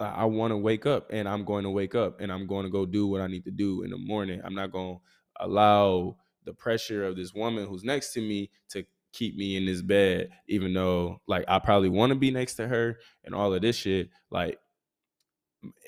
I 0.00 0.24
want 0.24 0.50
to 0.50 0.56
wake 0.56 0.86
up 0.86 1.08
and 1.10 1.28
I'm 1.28 1.44
going 1.44 1.64
to 1.64 1.70
wake 1.70 1.94
up 1.94 2.20
and 2.20 2.32
I'm 2.32 2.46
going 2.46 2.64
to 2.64 2.70
go 2.70 2.84
do 2.84 3.06
what 3.06 3.20
I 3.20 3.26
need 3.28 3.44
to 3.44 3.50
do 3.50 3.82
in 3.82 3.90
the 3.90 3.96
morning. 3.96 4.40
I'm 4.44 4.54
not 4.54 4.72
going 4.72 4.96
to 4.96 5.44
allow 5.44 6.16
the 6.44 6.52
pressure 6.52 7.04
of 7.06 7.16
this 7.16 7.32
woman 7.32 7.66
who's 7.66 7.84
next 7.84 8.12
to 8.14 8.20
me 8.20 8.50
to 8.70 8.84
keep 9.14 9.36
me 9.36 9.56
in 9.56 9.64
this 9.66 9.82
bed, 9.82 10.30
even 10.48 10.74
though 10.74 11.20
like 11.26 11.44
I 11.48 11.58
probably 11.58 11.88
want 11.88 12.10
to 12.10 12.18
be 12.18 12.30
next 12.30 12.54
to 12.56 12.68
her 12.68 12.98
and 13.24 13.34
all 13.34 13.54
of 13.54 13.62
this 13.62 13.76
shit. 13.76 14.10
Like, 14.30 14.58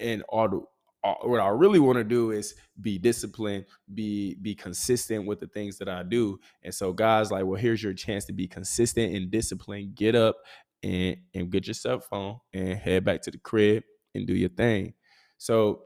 and 0.00 0.22
all 0.28 0.48
the 0.48 0.60
what 1.22 1.40
I 1.40 1.48
really 1.48 1.78
want 1.78 1.98
to 1.98 2.04
do 2.04 2.30
is 2.30 2.54
be 2.80 2.98
disciplined, 2.98 3.66
be 3.92 4.34
be 4.36 4.54
consistent 4.54 5.26
with 5.26 5.40
the 5.40 5.46
things 5.46 5.78
that 5.78 5.88
I 5.88 6.02
do. 6.02 6.38
And 6.62 6.74
so 6.74 6.92
guys 6.92 7.30
like, 7.30 7.44
well, 7.44 7.60
here's 7.60 7.82
your 7.82 7.94
chance 7.94 8.24
to 8.26 8.32
be 8.32 8.48
consistent 8.48 9.14
and 9.14 9.30
disciplined. 9.30 9.94
Get 9.94 10.14
up 10.14 10.36
and 10.82 11.16
and 11.34 11.50
get 11.50 11.66
your 11.66 11.74
cell 11.74 12.00
phone 12.00 12.38
and 12.52 12.78
head 12.78 13.04
back 13.04 13.22
to 13.22 13.30
the 13.30 13.38
crib 13.38 13.84
and 14.14 14.26
do 14.26 14.34
your 14.34 14.48
thing. 14.48 14.94
So 15.38 15.82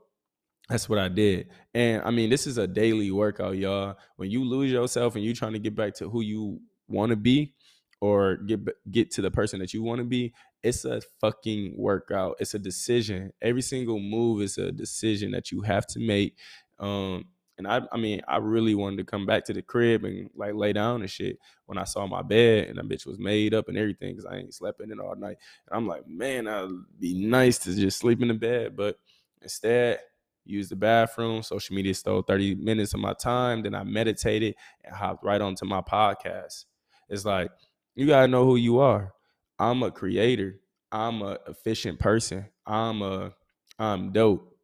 that's 0.68 0.88
what 0.88 1.00
I 1.00 1.08
did. 1.08 1.48
And 1.74 2.02
I 2.04 2.10
mean, 2.12 2.30
this 2.30 2.46
is 2.46 2.56
a 2.56 2.66
daily 2.66 3.10
workout, 3.10 3.56
y'all. 3.56 3.96
When 4.16 4.30
you 4.30 4.44
lose 4.44 4.70
yourself 4.70 5.16
and 5.16 5.24
you 5.24 5.34
trying 5.34 5.54
to 5.54 5.58
get 5.58 5.74
back 5.74 5.94
to 5.94 6.08
who 6.08 6.20
you 6.20 6.60
want 6.90 7.10
to 7.10 7.16
be 7.16 7.54
or 8.00 8.36
get 8.36 8.60
get 8.90 9.10
to 9.12 9.22
the 9.22 9.30
person 9.30 9.58
that 9.60 9.74
you 9.74 9.82
want 9.82 9.98
to 9.98 10.04
be, 10.04 10.32
it's 10.62 10.84
a 10.84 11.00
fucking 11.20 11.74
workout. 11.76 12.36
It's 12.40 12.54
a 12.54 12.58
decision. 12.58 13.32
Every 13.42 13.62
single 13.62 13.98
move 13.98 14.42
is 14.42 14.58
a 14.58 14.72
decision 14.72 15.32
that 15.32 15.50
you 15.50 15.62
have 15.62 15.86
to 15.88 16.00
make. 16.00 16.36
Um, 16.78 17.26
and 17.58 17.68
I, 17.68 17.82
I 17.92 17.98
mean, 17.98 18.22
I 18.26 18.38
really 18.38 18.74
wanted 18.74 18.96
to 18.98 19.04
come 19.04 19.26
back 19.26 19.44
to 19.44 19.52
the 19.52 19.60
crib 19.60 20.04
and 20.04 20.30
like 20.34 20.54
lay 20.54 20.72
down 20.72 21.02
and 21.02 21.10
shit 21.10 21.38
when 21.66 21.76
I 21.76 21.84
saw 21.84 22.06
my 22.06 22.22
bed 22.22 22.68
and 22.68 22.78
the 22.78 22.82
bitch 22.82 23.06
was 23.06 23.18
made 23.18 23.52
up 23.52 23.68
and 23.68 23.76
everything 23.76 24.12
because 24.12 24.24
I 24.24 24.36
ain't 24.36 24.54
slept 24.54 24.80
in 24.80 24.90
it 24.90 24.98
all 24.98 25.14
night. 25.14 25.36
And 25.68 25.76
I'm 25.76 25.86
like, 25.86 26.08
man, 26.08 26.48
I'd 26.48 26.70
be 26.98 27.12
nice 27.12 27.58
to 27.58 27.74
just 27.74 27.98
sleep 27.98 28.22
in 28.22 28.28
the 28.28 28.34
bed, 28.34 28.76
but 28.76 28.98
instead, 29.42 30.00
use 30.46 30.70
the 30.70 30.76
bathroom. 30.76 31.42
Social 31.42 31.76
media 31.76 31.92
stole 31.94 32.22
30 32.22 32.54
minutes 32.54 32.94
of 32.94 33.00
my 33.00 33.12
time. 33.12 33.62
Then 33.62 33.74
I 33.74 33.84
meditated 33.84 34.54
and 34.82 34.96
hopped 34.96 35.22
right 35.22 35.40
onto 35.40 35.66
my 35.66 35.82
podcast. 35.82 36.64
It's 37.10 37.26
like 37.26 37.52
you 37.96 38.06
gotta 38.06 38.28
know 38.28 38.46
who 38.46 38.56
you 38.56 38.80
are. 38.80 39.14
I'm 39.58 39.82
a 39.84 39.92
creator. 39.92 40.60
I'm 40.92 41.22
a 41.22 41.38
efficient 41.48 42.00
person. 42.00 42.46
I'm 42.66 43.02
a 43.02 43.34
I'm 43.78 44.12
dope. 44.12 44.56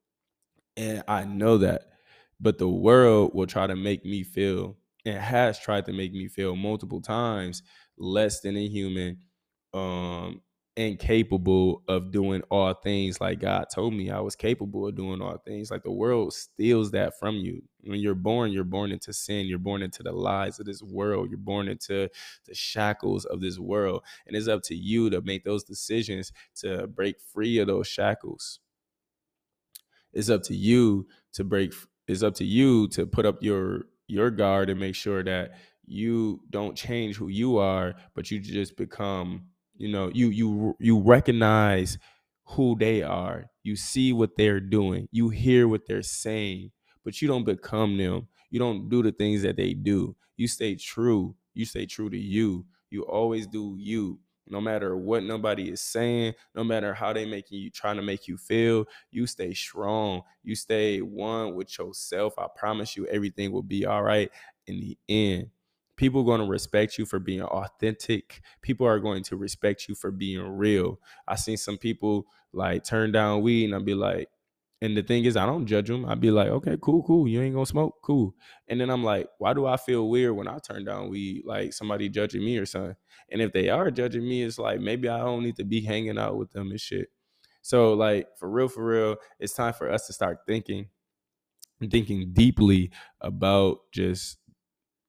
And 0.76 1.02
I 1.09 1.24
know 1.24 1.59
that. 1.59 1.82
But 2.40 2.59
the 2.59 2.68
world 2.68 3.32
will 3.35 3.46
try 3.46 3.66
to 3.66 3.76
make 3.76 4.04
me 4.04 4.22
feel 4.22 4.76
and 5.06 5.18
has 5.18 5.59
tried 5.59 5.87
to 5.87 5.92
make 5.92 6.12
me 6.12 6.28
feel 6.28 6.56
multiple 6.56 7.00
times 7.00 7.62
less 7.98 8.40
than 8.40 8.56
a 8.56 8.68
human 8.68 9.18
um 9.74 10.42
incapable 10.76 11.82
of 11.88 12.12
doing 12.12 12.42
all 12.50 12.74
things 12.74 13.20
like 13.20 13.40
God 13.40 13.66
told 13.74 13.94
me 13.94 14.10
I 14.10 14.20
was 14.20 14.36
capable 14.36 14.86
of 14.86 14.94
doing 14.94 15.22
all 15.22 15.38
things. 15.38 15.70
Like 15.70 15.82
the 15.82 15.90
world 15.90 16.34
steals 16.34 16.90
that 16.90 17.18
from 17.18 17.36
you. 17.36 17.62
When 17.84 18.00
you're 18.00 18.14
born, 18.14 18.52
you're 18.52 18.64
born 18.64 18.92
into 18.92 19.12
sin. 19.12 19.46
You're 19.46 19.58
born 19.58 19.82
into 19.82 20.02
the 20.02 20.12
lies 20.12 20.60
of 20.60 20.66
this 20.66 20.82
world. 20.82 21.30
You're 21.30 21.38
born 21.38 21.68
into 21.68 22.10
the 22.46 22.54
shackles 22.54 23.24
of 23.24 23.40
this 23.40 23.58
world. 23.58 24.02
And 24.26 24.36
it's 24.36 24.48
up 24.48 24.62
to 24.64 24.74
you 24.74 25.08
to 25.10 25.22
make 25.22 25.44
those 25.44 25.64
decisions 25.64 26.32
to 26.56 26.86
break 26.86 27.20
free 27.20 27.58
of 27.58 27.68
those 27.68 27.86
shackles. 27.88 28.60
It's 30.12 30.30
up 30.30 30.42
to 30.44 30.54
you 30.54 31.06
to 31.34 31.44
break 31.44 31.72
it's 32.08 32.22
up 32.22 32.34
to 32.36 32.44
you 32.44 32.88
to 32.88 33.06
put 33.06 33.26
up 33.26 33.42
your 33.42 33.86
your 34.08 34.30
guard 34.30 34.70
and 34.70 34.78
make 34.78 34.94
sure 34.94 35.24
that 35.24 35.52
you 35.86 36.40
don't 36.50 36.76
change 36.76 37.16
who 37.16 37.28
you 37.28 37.58
are, 37.58 37.94
but 38.14 38.30
you 38.30 38.40
just 38.40 38.76
become 38.76 39.46
you 39.78 39.88
know 39.88 40.10
you 40.14 40.28
you 40.28 40.76
you 40.78 40.98
recognize 41.00 41.98
who 42.44 42.76
they 42.78 43.02
are. 43.02 43.46
You 43.62 43.74
see 43.76 44.12
what 44.12 44.36
they're 44.36 44.60
doing. 44.60 45.08
You 45.10 45.28
hear 45.30 45.66
what 45.68 45.86
they're 45.86 46.02
saying 46.02 46.70
but 47.04 47.22
you 47.22 47.28
don't 47.28 47.44
become 47.44 47.96
them. 47.96 48.26
You 48.50 48.58
don't 48.58 48.88
do 48.88 49.00
the 49.02 49.12
things 49.12 49.42
that 49.42 49.56
they 49.56 49.74
do. 49.74 50.16
You 50.36 50.48
stay 50.48 50.74
true. 50.74 51.36
You 51.54 51.64
stay 51.64 51.86
true 51.86 52.10
to 52.10 52.18
you. 52.18 52.66
You 52.90 53.02
always 53.04 53.46
do 53.46 53.76
you. 53.78 54.18
No 54.48 54.60
matter 54.60 54.96
what 54.96 55.22
nobody 55.24 55.70
is 55.70 55.80
saying 55.80 56.34
no 56.54 56.62
matter 56.62 56.94
how 56.94 57.12
they 57.12 57.24
making 57.24 57.58
you 57.60 57.70
trying 57.70 57.96
to 57.96 58.02
make 58.02 58.28
you 58.28 58.36
feel 58.36 58.86
you 59.10 59.26
stay 59.26 59.52
strong. 59.54 60.22
You 60.44 60.54
stay 60.54 61.00
one 61.00 61.54
with 61.54 61.76
yourself. 61.78 62.34
I 62.38 62.46
promise 62.54 62.96
you 62.96 63.06
everything 63.06 63.50
will 63.52 63.62
be 63.64 63.86
all 63.86 64.02
right 64.02 64.30
in 64.66 64.80
the 64.80 64.98
end 65.08 65.50
people 65.96 66.20
are 66.20 66.24
going 66.24 66.40
to 66.40 66.46
respect 66.46 66.98
you 66.98 67.06
for 67.06 67.18
being 67.18 67.42
authentic. 67.42 68.42
People 68.62 68.87
are 68.87 69.00
going 69.00 69.22
to 69.24 69.37
respect 69.37 69.88
you 69.88 69.94
for 69.94 70.11
being 70.11 70.40
real. 70.40 71.00
I 71.26 71.37
seen 71.37 71.56
some 71.56 71.78
people 71.78 72.26
like 72.52 72.85
turn 72.85 73.12
down 73.12 73.42
weed 73.42 73.66
and 73.66 73.74
i'll 73.74 73.82
be 73.82 73.94
like 73.94 74.28
and 74.80 74.96
the 74.96 75.02
thing 75.02 75.24
is 75.24 75.37
i 75.37 75.44
don't 75.44 75.66
judge 75.66 75.88
them 75.88 76.06
i'd 76.06 76.20
be 76.20 76.30
like 76.30 76.48
okay 76.48 76.76
cool 76.80 77.02
cool. 77.02 77.28
You 77.28 77.42
ain't 77.42 77.54
gonna 77.54 77.66
smoke? 77.66 77.96
Cool. 78.02 78.35
And 78.68 78.80
then 78.80 78.90
i'm 78.90 79.04
like 79.04 79.28
why 79.38 79.52
do 79.52 79.66
i 79.66 79.76
feel 79.76 80.09
weird 80.09 80.35
when 80.35 80.48
i 80.48 80.59
turn 80.59 80.85
down 80.85 81.11
weed? 81.11 81.42
Like 81.44 81.72
somebody 81.72 82.09
judging 82.09 82.44
me 82.44 82.56
or 82.59 82.66
something. 82.66 82.96
And 83.30 83.42
if 83.42 83.52
they 83.52 83.68
are 83.68 83.90
judging 83.90 84.26
me 84.26 84.42
it's 84.42 84.59
like 84.59 84.80
maybe 84.80 85.09
i 85.09 85.18
don't 85.18 85.42
need 85.42 85.56
to 85.56 85.64
be 85.64 85.80
hanging 85.82 86.18
out 86.18 86.37
with 86.38 86.50
them 86.52 86.70
and 86.70 86.80
shit. 86.80 87.09
So 87.62 87.94
like 87.94 88.28
for 88.38 88.48
real 88.48 88.68
for 88.68 88.85
real 88.85 89.16
it's 89.38 89.52
time 89.52 89.74
for 89.74 89.90
us 89.90 90.06
to 90.06 90.12
start 90.12 90.38
thinking 90.46 90.88
thinking 91.90 92.32
deeply 92.32 92.90
about 93.20 93.80
just 93.92 94.38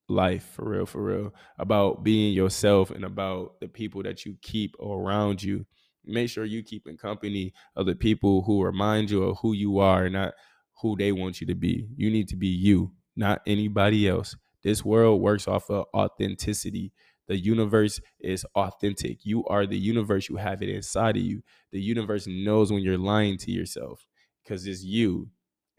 life 0.09 0.51
for 0.53 0.69
real 0.69 0.85
for 0.85 1.03
real 1.03 1.33
about 1.59 2.03
being 2.03 2.33
yourself 2.33 2.91
and 2.91 3.03
about 3.03 3.59
the 3.59 3.67
people 3.67 4.03
that 4.03 4.25
you 4.25 4.35
keep 4.41 4.75
around 4.79 5.43
you. 5.43 5.65
Make 6.05 6.29
sure 6.29 6.45
you 6.45 6.63
keep 6.63 6.87
in 6.87 6.97
company 6.97 7.53
of 7.75 7.85
the 7.85 7.95
people 7.95 8.43
who 8.43 8.63
remind 8.63 9.09
you 9.09 9.23
of 9.23 9.37
who 9.41 9.53
you 9.53 9.79
are 9.79 10.09
not 10.09 10.33
who 10.81 10.95
they 10.95 11.11
want 11.11 11.41
you 11.41 11.47
to 11.47 11.55
be. 11.55 11.87
You 11.95 12.09
need 12.09 12.27
to 12.29 12.35
be 12.35 12.47
you 12.47 12.91
not 13.17 13.41
anybody 13.47 14.07
else. 14.07 14.35
This 14.63 14.85
world 14.85 15.21
works 15.21 15.47
off 15.47 15.69
of 15.69 15.85
authenticity. 15.93 16.93
The 17.27 17.37
universe 17.37 17.99
is 18.19 18.45
authentic. 18.55 19.25
You 19.25 19.43
are 19.45 19.65
the 19.65 19.77
universe. 19.77 20.29
You 20.29 20.37
have 20.37 20.61
it 20.61 20.69
inside 20.69 21.17
of 21.17 21.23
you. 21.23 21.41
The 21.71 21.81
universe 21.81 22.25
knows 22.27 22.71
when 22.71 22.81
you're 22.81 22.97
lying 22.97 23.37
to 23.39 23.51
yourself 23.51 24.05
because 24.43 24.65
it's 24.65 24.83
you 24.83 25.29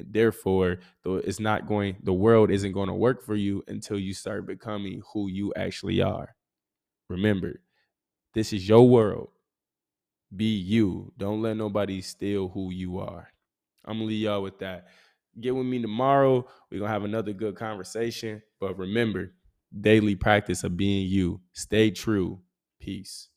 therefore 0.00 0.78
it's 1.04 1.40
not 1.40 1.66
going 1.66 1.96
the 2.02 2.12
world 2.12 2.50
isn't 2.50 2.72
going 2.72 2.88
to 2.88 2.94
work 2.94 3.24
for 3.24 3.34
you 3.34 3.62
until 3.68 3.98
you 3.98 4.14
start 4.14 4.46
becoming 4.46 5.02
who 5.12 5.28
you 5.28 5.52
actually 5.56 6.00
are. 6.02 6.34
Remember 7.08 7.60
this 8.34 8.52
is 8.52 8.68
your 8.68 8.88
world. 8.88 9.30
Be 10.34 10.56
you. 10.56 11.12
Don't 11.16 11.42
let 11.42 11.56
nobody 11.56 12.02
steal 12.02 12.48
who 12.48 12.70
you 12.70 12.98
are. 12.98 13.28
I'm 13.84 13.98
gonna 13.98 14.04
leave 14.04 14.22
y'all 14.22 14.42
with 14.42 14.58
that. 14.58 14.88
Get 15.40 15.54
with 15.54 15.66
me 15.66 15.80
tomorrow. 15.80 16.46
We're 16.70 16.80
gonna 16.80 16.92
have 16.92 17.04
another 17.04 17.32
good 17.32 17.56
conversation. 17.56 18.42
But 18.60 18.78
remember 18.78 19.32
daily 19.80 20.16
practice 20.16 20.64
of 20.64 20.76
being 20.76 21.08
you. 21.08 21.40
Stay 21.52 21.90
true. 21.90 22.40
Peace 22.80 23.28